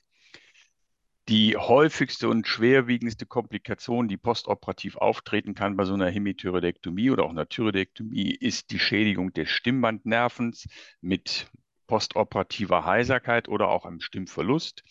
die 1.28 1.56
häufigste 1.56 2.28
und 2.28 2.46
schwerwiegendste 2.46 3.26
Komplikation, 3.26 4.08
die 4.08 4.16
postoperativ 4.16 4.96
auftreten 4.96 5.54
kann 5.54 5.76
bei 5.76 5.84
so 5.84 5.94
einer 5.94 6.10
Hemithyroidektomie 6.10 7.10
oder 7.10 7.24
auch 7.24 7.30
einer 7.30 7.48
Thyroidektomie, 7.48 8.34
ist 8.34 8.70
die 8.70 8.78
Schädigung 8.78 9.32
des 9.32 9.48
Stimmbandnervens 9.48 10.68
mit 11.00 11.46
postoperativer 11.86 12.84
Heiserkeit 12.84 13.48
oder 13.48 13.68
auch 13.68 13.84
einem 13.84 14.00
Stimmverlust. 14.00 14.82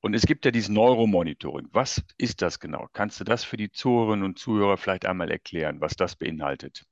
Und 0.00 0.14
es 0.14 0.22
gibt 0.22 0.46
ja 0.46 0.50
dieses 0.50 0.70
Neuromonitoring. 0.70 1.68
Was 1.72 2.02
ist 2.16 2.40
das 2.40 2.58
genau? 2.58 2.88
Kannst 2.92 3.20
du 3.20 3.24
das 3.24 3.44
für 3.44 3.58
die 3.58 3.70
Zuhörerinnen 3.70 4.24
und 4.24 4.38
Zuhörer 4.38 4.78
vielleicht 4.78 5.04
einmal 5.04 5.30
erklären, 5.30 5.80
was 5.80 5.94
das 5.94 6.16
beinhaltet? 6.16 6.86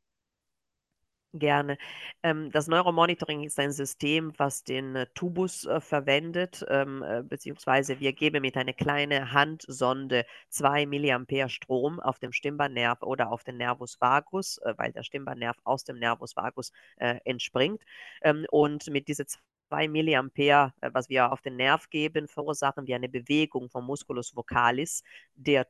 Gerne. 1.35 1.77
Ähm, 2.23 2.51
das 2.53 2.69
Neuromonitoring 2.69 3.43
ist 3.45 3.59
ein 3.59 3.71
System, 3.71 4.33
was 4.38 4.64
den 4.64 4.97
äh, 4.97 5.07
Tubus 5.14 5.67
äh, 5.67 5.79
verwendet, 5.79 6.64
ähm, 6.71 7.03
äh, 7.03 7.23
beziehungsweise 7.23 8.01
wir 8.01 8.14
geben 8.14 8.41
mit 8.41 8.57
einer 8.57 8.73
kleinen 8.73 9.31
Handsonde 9.31 10.25
2 10.49 10.87
mA 10.87 11.49
Strom 11.51 12.01
auf 12.01 12.19
dem 12.19 12.33
Stimmbandnerv 12.33 13.03
oder 13.03 13.31
auf 13.31 13.45
den 13.45 13.59
Nervus 13.59 14.01
vagus, 14.01 14.59
weil 14.79 14.93
der 14.93 15.03
Stimmbandnerv 15.03 15.59
aus 15.64 15.85
dem 15.85 15.99
Nervus 15.99 16.35
vagus 16.35 16.73
entspringt. 16.97 17.83
Ähm, 18.23 18.47
und 18.51 18.88
mit 18.88 19.07
diesen 19.09 19.27
2 19.69 19.88
mA, 19.88 20.73
was 20.93 21.09
wir 21.11 21.31
auf 21.31 21.43
den 21.43 21.57
Nerv 21.57 21.91
geben, 21.91 22.27
verursachen 22.27 22.87
wir 22.87 22.97
eine 22.97 23.09
Bewegung 23.09 23.69
vom 23.69 23.85
Musculus 23.85 24.35
vocalis, 24.35 25.03
der 25.35 25.67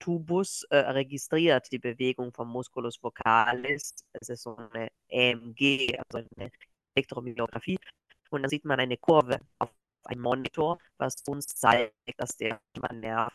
Tubus 0.00 0.64
äh, 0.70 0.78
registriert 0.78 1.70
die 1.70 1.78
Bewegung 1.78 2.32
vom 2.32 2.48
Musculus 2.48 3.00
vocalis. 3.00 3.94
Es 4.12 4.28
ist 4.28 4.42
so 4.42 4.56
eine 4.56 4.90
EMG, 5.08 5.96
also 5.98 6.26
eine 6.36 6.50
Elektromyographie. 6.94 7.78
Und 8.30 8.42
dann 8.42 8.50
sieht 8.50 8.64
man 8.64 8.80
eine 8.80 8.96
Kurve 8.96 9.38
auf 9.58 9.70
einem 10.04 10.22
Monitor, 10.22 10.78
was 10.96 11.22
uns 11.26 11.46
zeigt, 11.46 11.94
dass 12.16 12.36
der 12.36 12.60
Nerv 12.92 13.32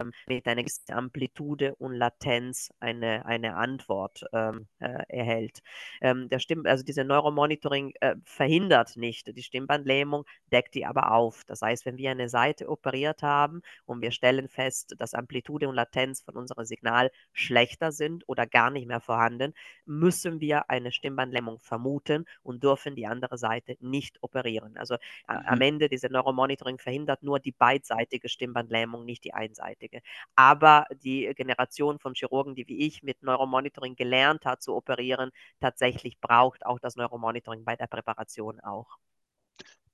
ähm, 0.00 0.12
mit 0.26 0.46
einer 0.46 0.62
gewissen 0.62 0.92
Amplitude 0.92 1.74
und 1.76 1.94
Latenz 1.94 2.72
eine, 2.80 3.24
eine 3.26 3.56
Antwort 3.56 4.24
ähm, 4.32 4.66
äh, 4.78 5.02
erhält. 5.08 5.60
Ähm, 6.00 6.28
der 6.28 6.38
Stimm, 6.38 6.66
also 6.66 6.84
diese 6.84 7.04
Neuromonitoring 7.04 7.92
äh, 8.00 8.16
verhindert 8.24 8.96
nicht 8.96 9.36
die 9.36 9.42
Stimmbandlähmung, 9.42 10.24
deckt 10.52 10.74
die 10.74 10.86
aber 10.86 11.12
auf. 11.12 11.44
Das 11.46 11.62
heißt, 11.62 11.86
wenn 11.86 11.96
wir 11.96 12.10
eine 12.10 12.28
Seite 12.28 12.68
operiert 12.68 13.22
haben 13.22 13.62
und 13.86 14.02
wir 14.02 14.10
stellen 14.10 14.48
fest, 14.48 14.94
dass 14.98 15.14
Amplitude 15.14 15.68
und 15.68 15.74
Latenz 15.74 16.22
von 16.22 16.36
unserem 16.36 16.64
Signal 16.64 17.10
schlechter 17.32 17.92
sind 17.92 18.24
oder 18.28 18.46
gar 18.46 18.70
nicht 18.70 18.86
mehr 18.86 19.00
vorhanden, 19.00 19.54
müssen 19.84 20.40
wir 20.40 20.70
eine 20.70 20.92
Stimmbandlähmung 20.92 21.58
vermuten 21.60 22.24
und 22.42 22.62
dürfen 22.62 22.96
die 22.96 23.06
andere 23.06 23.38
Seite 23.38 23.76
nicht 23.80 24.22
operieren. 24.22 24.76
Also 24.76 24.94
mhm. 24.94 25.34
am 25.46 25.60
Ende 25.60 25.88
diese 25.88 26.08
Neuromonitoring 26.08 26.78
verhindert 26.78 27.22
nur 27.22 27.40
die 27.40 27.52
beidseitige 27.52 28.28
Stimmbandlähmung, 28.28 29.04
nicht 29.04 29.24
die 29.24 29.34
einseitige 29.34 29.83
einseitige. 29.84 30.02
Aber 30.36 30.86
die 31.02 31.32
Generation 31.36 31.98
von 31.98 32.14
Chirurgen, 32.14 32.54
die 32.54 32.66
wie 32.68 32.86
ich 32.86 33.02
mit 33.02 33.22
Neuromonitoring 33.22 33.96
gelernt 33.96 34.44
hat 34.44 34.62
zu 34.62 34.74
operieren, 34.74 35.30
tatsächlich 35.60 36.20
braucht 36.20 36.64
auch 36.66 36.78
das 36.78 36.96
Neuromonitoring 36.96 37.64
bei 37.64 37.76
der 37.76 37.86
Präparation 37.86 38.60
auch. 38.60 38.98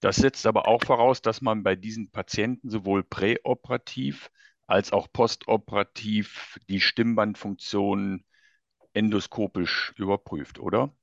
Das 0.01 0.17
setzt 0.17 0.47
aber 0.47 0.67
auch 0.67 0.83
voraus, 0.85 1.21
dass 1.21 1.43
man 1.43 1.63
bei 1.63 1.77
diesen 1.77 2.11
Patienten 2.11 2.71
sowohl 2.71 3.03
präoperativ 3.03 4.31
als 4.67 4.93
auch 4.93 5.09
postoperativ 5.13 6.59
die 6.69 6.81
Stimmbandfunktion 6.81 8.25
endoskopisch 8.95 9.93
überprüft, 9.97 10.59
oder? 10.59 10.95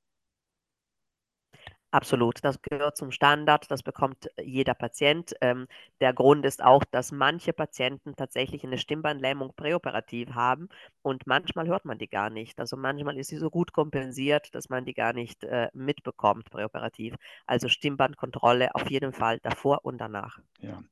Absolut, 1.91 2.43
das 2.43 2.61
gehört 2.61 2.97
zum 2.97 3.11
Standard, 3.11 3.71
das 3.71 3.81
bekommt 3.81 4.29
jeder 4.43 4.73
Patient. 4.73 5.33
Ähm, 5.39 5.67
der 6.01 6.11
Grund 6.11 6.45
ist 6.45 6.61
auch, 6.61 6.83
dass 6.83 7.13
manche 7.13 7.53
Patienten 7.53 8.13
tatsächlich 8.17 8.65
eine 8.65 8.77
Stimmbandlähmung 8.77 9.53
präoperativ 9.55 10.31
haben 10.31 10.67
und 11.01 11.25
manchmal 11.27 11.67
hört 11.67 11.85
man 11.85 11.97
die 11.97 12.09
gar 12.09 12.29
nicht. 12.29 12.59
Also 12.59 12.75
manchmal 12.75 13.17
ist 13.17 13.29
sie 13.29 13.37
so 13.37 13.49
gut 13.49 13.71
kompensiert, 13.71 14.53
dass 14.53 14.67
man 14.67 14.83
die 14.83 14.93
gar 14.93 15.13
nicht 15.13 15.45
äh, 15.45 15.69
mitbekommt 15.73 16.49
präoperativ. 16.49 17.15
Also 17.45 17.69
Stimmbandkontrolle 17.69 18.75
auf 18.75 18.89
jeden 18.91 19.13
Fall 19.13 19.39
davor 19.39 19.85
und 19.85 19.97
danach. 19.97 20.39
Ja. 20.59 20.83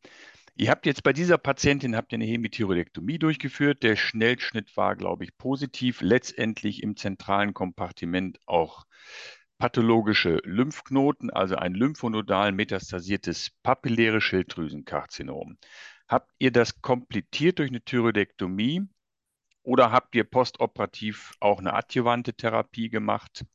Ihr 0.58 0.70
habt 0.70 0.86
jetzt 0.86 1.04
bei 1.04 1.12
dieser 1.12 1.38
Patientin 1.38 1.98
habt 1.98 2.14
ihr 2.14 2.18
eine 2.18 2.26
Hemithyroidektomie 2.26 3.20
durchgeführt. 3.20 3.84
Der 3.84 3.98
Schnellschnitt 3.98 4.78
war, 4.78 4.96
glaube 4.96 5.26
ich, 5.26 5.38
positiv. 5.38 6.00
Letztendlich 6.00 6.82
im 6.82 6.96
zentralen 6.96 7.54
Kompartiment 7.54 8.40
auch 8.46 8.86
pathologische 9.58 10.42
Lymphknoten, 10.46 11.30
also 11.32 11.56
ein 11.56 11.74
lymphonodal 11.74 12.52
metastasiertes 12.52 13.52
papilläres 13.64 14.24
Schilddrüsenkarzinom. 14.24 15.58
Habt 16.08 16.32
ihr 16.40 16.52
das 16.52 16.82
komplettiert 16.82 17.60
durch 17.60 17.70
eine 17.70 17.84
Thyroidektomie 17.84 18.88
oder 19.64 19.92
habt 19.92 20.16
ihr 20.16 20.26
postoperativ 20.26 21.34
auch 21.42 21.60
eine 21.60 21.74
adjuvante 21.74 22.34
Therapie 22.34 22.90
gemacht? 22.90 23.46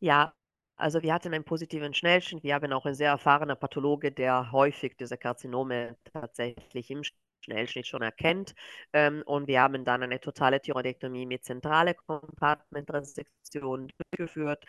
Ja, 0.00 0.32
Also 0.76 1.02
wir 1.02 1.12
hatten 1.14 1.34
einen 1.34 1.44
positiven 1.44 1.92
Schnellschnitt. 1.94 2.42
Wir 2.44 2.54
haben 2.54 2.72
auch 2.72 2.86
einen 2.86 2.94
sehr 2.94 3.10
erfahrenen 3.10 3.58
Pathologe, 3.58 4.12
der 4.12 4.52
häufig 4.52 4.96
diese 4.96 5.18
Karzinome 5.18 5.96
tatsächlich 6.12 6.90
im 6.90 7.02
Schnellschnitt 7.40 7.86
schon 7.86 8.02
erkennt. 8.02 8.54
Ähm, 8.92 9.22
und 9.26 9.46
wir 9.46 9.62
haben 9.62 9.84
dann 9.84 10.02
eine 10.02 10.20
totale 10.20 10.60
Thyroidektomie 10.60 11.26
mit 11.26 11.44
zentrale 11.44 11.94
Kompartmentresektion 11.94 13.90
durchgeführt. 13.98 14.64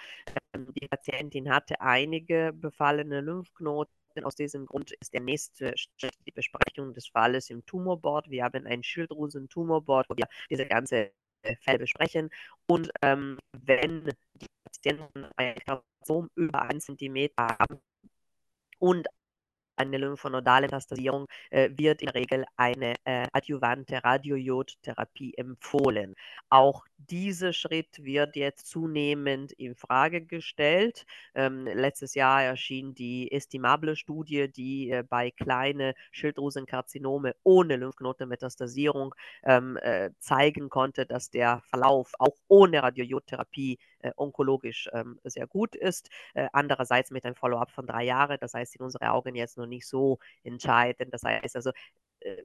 Ähm, 0.54 0.68
die 0.74 0.88
Patientin 0.88 1.50
hatte 1.50 1.82
einige 1.82 2.54
befallene 2.54 3.22
Lymphknoten. 3.22 3.94
Aus 4.24 4.36
diesem 4.36 4.66
Grund 4.66 4.92
ist 5.00 5.14
der 5.14 5.22
nächste 5.22 5.74
Schritt 5.78 6.14
die 6.26 6.32
Besprechung 6.32 6.94
des 6.94 7.08
Falles 7.08 7.50
im 7.50 7.66
Tumorboard. 7.66 8.30
Wir 8.30 8.44
haben 8.44 8.66
ein 8.66 8.84
Schilddrüsen-Tumorboard, 8.84 10.10
wo 10.10 10.18
wir 10.18 10.28
diese 10.50 10.66
ganze 10.66 11.12
äh, 11.44 11.56
Fälle 11.62 11.80
besprechen. 11.80 12.30
Und 12.68 12.92
ähm, 13.02 13.38
wenn 13.54 14.12
die 14.34 14.48
Patienten 14.64 15.26
ein 15.38 15.56
Karzinom 15.56 16.30
über 16.36 16.64
1 16.64 16.86
cm 16.86 17.30
haben 17.38 17.80
und 18.80 19.08
eine 19.80 19.98
lymphonodale 19.98 20.68
Metastasierung 20.68 21.28
äh, 21.50 21.70
wird 21.74 22.02
in 22.02 22.08
der 22.08 22.16
Regel 22.16 22.46
eine 22.58 22.96
äh, 23.06 23.28
adjuvante 23.32 24.04
Radiojodtherapie 24.04 25.34
empfohlen. 25.38 26.16
Auch 26.50 26.86
dieser 26.98 27.54
Schritt 27.54 28.04
wird 28.04 28.36
jetzt 28.36 28.68
zunehmend 28.68 29.54
in 29.54 29.76
Frage 29.76 30.22
gestellt. 30.22 31.06
Ähm, 31.34 31.66
letztes 31.66 32.14
Jahr 32.14 32.44
erschien 32.44 32.94
die 32.94 33.32
estimable 33.32 33.96
Studie, 33.96 34.52
die 34.52 34.92
äh, 34.92 35.04
bei 35.08 35.32
kleinen 35.32 35.94
Schilddrüsenkarzinome 36.12 37.36
ohne 37.44 37.78
Lymphknotenmetastasierung 37.78 39.16
ähm, 39.44 39.78
äh, 39.78 40.10
zeigen 40.20 40.70
konnte, 40.70 41.06
dass 41.06 41.30
der 41.30 41.62
Verlauf 41.70 42.12
auch 42.20 42.36
ohne 42.48 42.84
Radiojodtherapie 42.84 43.80
äh, 44.00 44.12
onkologisch 44.16 44.90
ähm, 44.94 45.20
sehr 45.24 45.48
gut 45.48 45.76
ist. 45.76 46.10
Äh, 46.34 46.48
andererseits 46.54 47.12
mit 47.12 47.26
einem 47.26 47.36
Follow-up 47.36 47.72
von 47.72 47.88
drei 47.88 48.04
Jahren, 48.04 48.38
das 48.42 48.54
heißt 48.54 48.76
in 48.76 48.82
unseren 48.82 49.08
Augen 49.08 49.36
jetzt 49.36 49.58
noch 49.58 49.66
nicht 49.70 49.88
so 49.88 50.20
entscheidend. 50.44 51.14
Das 51.14 51.24
heißt 51.24 51.56
also, 51.56 51.72
äh, 52.22 52.44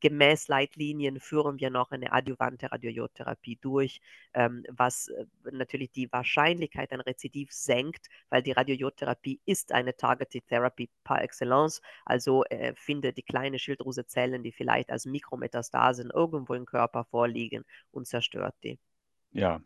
gemäß 0.00 0.48
Leitlinien 0.48 1.20
führen 1.20 1.58
wir 1.60 1.70
noch 1.70 1.90
eine 1.90 2.12
adjuvante 2.12 2.70
Radiojodtherapie 2.70 3.58
durch, 3.60 4.00
ähm, 4.34 4.64
was 4.68 5.08
äh, 5.08 5.26
natürlich 5.52 5.90
die 5.92 6.10
Wahrscheinlichkeit 6.12 6.92
ein 6.92 7.00
Rezidiv 7.00 7.52
senkt, 7.52 8.08
weil 8.28 8.42
die 8.42 8.52
Radiojodtherapie 8.52 9.40
ist 9.44 9.72
eine 9.72 9.96
Targeted 9.96 10.46
Therapy 10.46 10.90
par 11.04 11.22
excellence, 11.22 11.80
also 12.04 12.44
äh, 12.44 12.74
findet 12.76 13.16
die 13.16 13.22
kleinen 13.22 13.58
Schilddrüsezellen, 13.58 14.42
die 14.42 14.52
vielleicht 14.52 14.90
als 14.90 15.06
Mikrometastasen 15.06 16.10
irgendwo 16.10 16.54
im 16.54 16.66
Körper 16.66 17.04
vorliegen 17.04 17.64
und 17.90 18.06
zerstört 18.06 18.54
die. 18.62 18.78
Ja, 19.32 19.60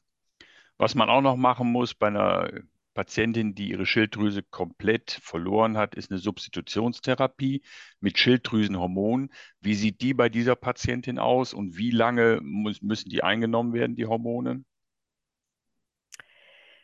was 0.78 0.94
man 0.94 1.10
auch 1.10 1.20
noch 1.20 1.36
machen 1.36 1.70
muss 1.70 1.94
bei 1.94 2.08
einer 2.08 2.50
Patientin, 2.94 3.54
die 3.54 3.70
ihre 3.70 3.86
Schilddrüse 3.86 4.42
komplett 4.42 5.18
verloren 5.22 5.76
hat, 5.76 5.94
ist 5.94 6.10
eine 6.10 6.18
Substitutionstherapie 6.18 7.62
mit 8.00 8.18
Schilddrüsenhormonen. 8.18 9.32
Wie 9.60 9.74
sieht 9.74 10.00
die 10.00 10.14
bei 10.14 10.28
dieser 10.28 10.56
Patientin 10.56 11.18
aus 11.18 11.54
und 11.54 11.76
wie 11.76 11.90
lange 11.90 12.40
muss, 12.42 12.82
müssen 12.82 13.08
die 13.08 13.22
eingenommen 13.22 13.72
werden, 13.72 13.96
die 13.96 14.06
Hormone? 14.06 14.64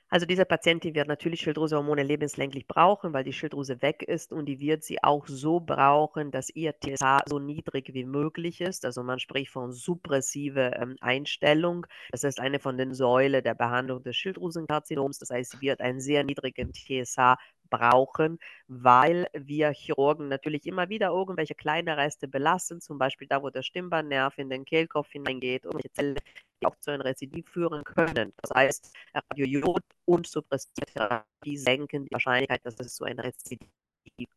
Also 0.09 0.25
diese 0.25 0.45
Patientin 0.45 0.95
wird 0.95 1.09
natürlich 1.09 1.41
Schilddrüsehormone 1.41 2.05
lebenslänglich 2.05 2.69
brauchen, 2.69 3.13
weil 3.13 3.25
die 3.25 3.33
Schilddrüse 3.33 3.83
weg 3.83 4.05
ist 4.05 4.33
und 4.33 4.47
die 4.47 4.61
wird 4.61 4.85
sie 4.85 5.03
auch 5.03 5.27
so 5.27 5.59
brauchen, 5.59 6.31
dass 6.31 6.49
ihr 6.51 6.75
TSH 6.79 7.25
so 7.27 7.41
niedrig 7.41 7.93
wie 7.93 8.05
möglich 8.05 8.61
ist. 8.61 8.85
Also 8.85 9.03
man 9.03 9.19
spricht 9.19 9.51
von 9.51 9.73
suppressive 9.73 10.71
ähm, 10.81 10.97
Einstellung. 11.01 11.87
Das 12.13 12.23
ist 12.23 12.39
eine 12.39 12.61
von 12.61 12.79
den 12.79 12.95
Säulen 12.95 13.43
der 13.43 13.55
Behandlung 13.55 14.05
des 14.05 14.15
Schilddrüsenkarzinoms. 14.17 15.19
Das 15.19 15.31
heißt, 15.31 15.53
sie 15.53 15.61
wird 15.61 15.81
einen 15.81 16.01
sehr 16.01 16.23
niedrigen 16.23 16.73
TSH 16.73 17.35
brauchen, 17.69 18.39
weil 18.69 19.27
wir 19.33 19.73
Chirurgen 19.73 20.29
natürlich 20.29 20.67
immer 20.67 20.89
wieder 20.89 21.09
irgendwelche 21.09 21.57
kleine 21.57 21.97
Reste 21.97 22.29
belassen, 22.29 22.81
zum 22.81 22.99
Beispiel 22.99 23.27
da, 23.27 23.43
wo 23.43 23.51
der 23.51 23.63
Stimmbandnerv 23.63 24.39
in 24.39 24.51
den 24.51 24.65
Kehlkopf 24.65 25.11
hineingeht, 25.11 25.65
irgendwelche 25.65 25.93
Zellen, 25.93 26.17
die 26.61 26.67
auch 26.67 26.77
zu 26.81 26.91
einem 26.91 27.03
Rezidiv 27.03 27.49
führen 27.49 27.85
können. 27.85 28.33
Das 28.43 28.51
heißt, 28.55 28.95
Radiojod 29.15 29.83
und 30.05 30.27
Suppressivtherapie 30.27 31.57
senken 31.57 32.05
die 32.05 32.13
Wahrscheinlichkeit, 32.13 32.65
dass 32.65 32.79
es 32.81 32.95
zu 32.95 33.05
einem 33.05 33.21
Rezidiv 33.21 33.69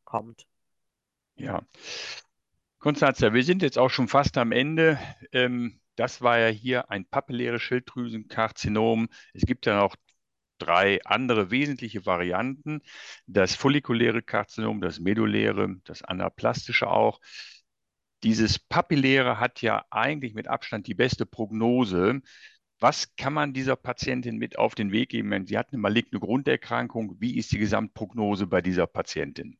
kommt. 0.03 0.45
Ja. 1.36 1.62
Konstanze, 2.79 3.34
wir 3.34 3.43
sind 3.43 3.62
jetzt 3.62 3.77
auch 3.77 3.89
schon 3.89 4.08
fast 4.08 4.38
am 4.38 4.51
Ende. 4.51 4.99
Ähm, 5.32 5.79
das 5.95 6.21
war 6.21 6.39
ja 6.39 6.47
hier 6.47 6.89
ein 6.89 7.05
papilläres 7.05 7.62
Schilddrüsenkarzinom. 7.62 9.10
Es 9.34 9.43
gibt 9.43 9.65
ja 9.65 9.82
noch 9.82 9.95
drei 10.60 10.99
andere 11.05 11.51
wesentliche 11.51 12.05
Varianten. 12.05 12.82
Das 13.27 13.55
follikuläre 13.55 14.21
Karzinom, 14.21 14.82
das 14.82 14.99
medulläre, 14.99 15.75
das 15.86 16.03
anaplastische 16.03 16.88
auch. 16.89 17.19
Dieses 18.23 18.60
Papilläre 18.60 19.39
hat 19.39 19.62
ja 19.62 19.86
eigentlich 19.89 20.34
mit 20.34 20.47
Abstand 20.47 20.88
die 20.88 20.93
beste 20.93 21.25
Prognose. 21.25 22.21
Was 22.79 23.15
kann 23.15 23.34
man 23.34 23.53
dieser 23.53 23.75
Patientin 23.75 24.38
mit 24.38 24.58
auf 24.58 24.75
den 24.75 24.91
Weg 24.91 25.10
geben? 25.10 25.45
Sie 25.47 25.58
hat 25.58 25.71
eine 25.71 25.82
maligne 25.82 26.19
Grunderkrankung. 26.19 27.15
Wie 27.19 27.38
ist 27.38 27.51
die 27.51 27.60
Gesamtprognose 27.60 28.47
bei 28.47 28.62
dieser 28.62 28.88
Patientin? 28.88 29.58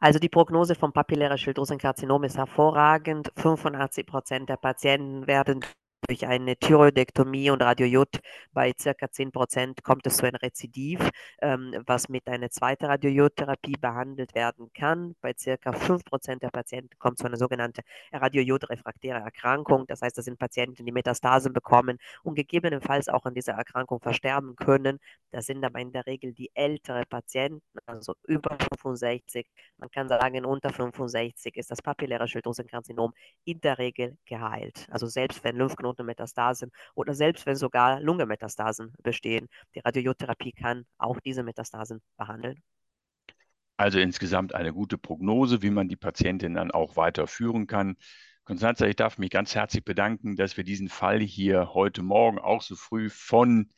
Also 0.00 0.18
die 0.18 0.28
Prognose 0.28 0.74
vom 0.74 0.92
papillären 0.92 1.38
Schilddrüsenkarzinom 1.38 2.24
ist 2.24 2.36
hervorragend. 2.36 3.32
85 3.36 4.06
Prozent 4.06 4.48
der 4.50 4.58
Patienten 4.58 5.26
werden 5.26 5.64
durch 6.06 6.26
eine 6.26 6.56
Thyroidektomie 6.56 7.50
und 7.50 7.62
Radiojod 7.62 8.20
bei 8.52 8.72
circa 8.78 9.10
10 9.10 9.32
Prozent 9.32 9.82
kommt 9.82 10.06
es 10.06 10.16
zu 10.18 10.26
einem 10.26 10.36
Rezidiv, 10.36 11.10
ähm, 11.40 11.74
was 11.86 12.08
mit 12.08 12.26
einer 12.28 12.50
zweiten 12.50 12.86
Radiojodtherapie 12.86 13.76
behandelt 13.80 14.34
werden 14.34 14.70
kann. 14.74 15.14
Bei 15.20 15.32
circa 15.36 15.72
5 15.72 16.04
Prozent 16.04 16.42
der 16.42 16.50
Patienten 16.50 16.98
kommt 16.98 17.18
es 17.18 17.22
zu 17.22 17.26
einer 17.26 17.36
sogenannten 17.36 17.82
Radiojodrefraktären 18.12 19.22
Erkrankung. 19.22 19.86
Das 19.86 20.02
heißt, 20.02 20.16
das 20.18 20.26
sind 20.26 20.38
Patienten, 20.38 20.84
die 20.84 20.92
Metastasen 20.92 21.52
bekommen 21.52 21.98
und 22.22 22.34
gegebenenfalls 22.34 23.08
auch 23.08 23.24
an 23.24 23.34
dieser 23.34 23.54
Erkrankung 23.54 24.00
versterben 24.00 24.56
können. 24.56 24.98
Das 25.30 25.46
sind 25.46 25.64
aber 25.64 25.80
in 25.80 25.92
der 25.92 26.06
Regel 26.06 26.32
die 26.32 26.50
älteren 26.54 27.04
Patienten, 27.08 27.62
also 27.86 28.14
über 28.26 28.56
65. 28.58 29.46
Man 29.78 29.90
kann 29.90 30.08
sagen, 30.08 30.44
unter 30.44 30.70
65 30.70 31.56
ist 31.56 31.70
das 31.70 31.82
papilläre 31.82 32.28
Schilddrüsenkarzinom 32.28 33.12
in 33.44 33.60
der 33.60 33.78
Regel 33.78 34.16
geheilt. 34.26 34.86
Also 34.90 35.06
selbst 35.06 35.42
wenn 35.44 35.56
Lymphknoten 35.56 35.93
Metastasen 36.02 36.70
oder 36.94 37.14
selbst 37.14 37.46
wenn 37.46 37.56
sogar 37.56 38.00
Lungenmetastasen 38.00 38.94
bestehen. 39.02 39.48
Die 39.74 39.80
Radiotherapie 39.80 40.52
kann 40.52 40.86
auch 40.98 41.20
diese 41.20 41.42
Metastasen 41.42 42.00
behandeln. 42.16 42.60
Also 43.76 43.98
insgesamt 43.98 44.54
eine 44.54 44.72
gute 44.72 44.98
Prognose, 44.98 45.62
wie 45.62 45.70
man 45.70 45.88
die 45.88 45.96
Patientin 45.96 46.54
dann 46.54 46.70
auch 46.70 46.96
weiterführen 46.96 47.66
kann. 47.66 47.96
Konstanze, 48.44 48.86
ich 48.86 48.96
darf 48.96 49.18
mich 49.18 49.30
ganz 49.30 49.54
herzlich 49.54 49.84
bedanken, 49.84 50.36
dass 50.36 50.56
wir 50.56 50.64
diesen 50.64 50.88
Fall 50.88 51.20
hier 51.20 51.74
heute 51.74 52.02
Morgen 52.02 52.38
auch 52.38 52.62
so 52.62 52.76
früh 52.76 53.08
von 53.10 53.70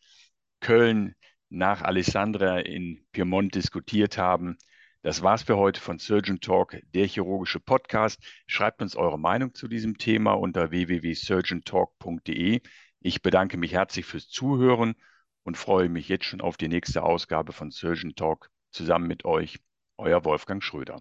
Köln 0.60 1.14
nach 1.48 1.82
Alessandria 1.82 2.58
in 2.58 3.06
Piemont 3.12 3.54
diskutiert 3.54 4.18
haben. 4.18 4.58
Das 5.06 5.22
war's 5.22 5.44
für 5.44 5.56
heute 5.56 5.80
von 5.80 6.00
Surgeon 6.00 6.40
Talk, 6.40 6.78
der 6.92 7.06
chirurgische 7.06 7.60
Podcast. 7.60 8.20
Schreibt 8.48 8.82
uns 8.82 8.96
eure 8.96 9.20
Meinung 9.20 9.54
zu 9.54 9.68
diesem 9.68 9.98
Thema 9.98 10.32
unter 10.32 10.72
www.surgeontalk.de. 10.72 12.60
Ich 12.98 13.22
bedanke 13.22 13.56
mich 13.56 13.72
herzlich 13.72 14.04
fürs 14.04 14.28
Zuhören 14.28 14.96
und 15.44 15.56
freue 15.56 15.88
mich 15.88 16.08
jetzt 16.08 16.24
schon 16.24 16.40
auf 16.40 16.56
die 16.56 16.66
nächste 16.66 17.04
Ausgabe 17.04 17.52
von 17.52 17.70
Surgeon 17.70 18.16
Talk 18.16 18.50
zusammen 18.72 19.06
mit 19.06 19.24
euch, 19.24 19.60
euer 19.96 20.24
Wolfgang 20.24 20.60
Schröder. 20.60 21.00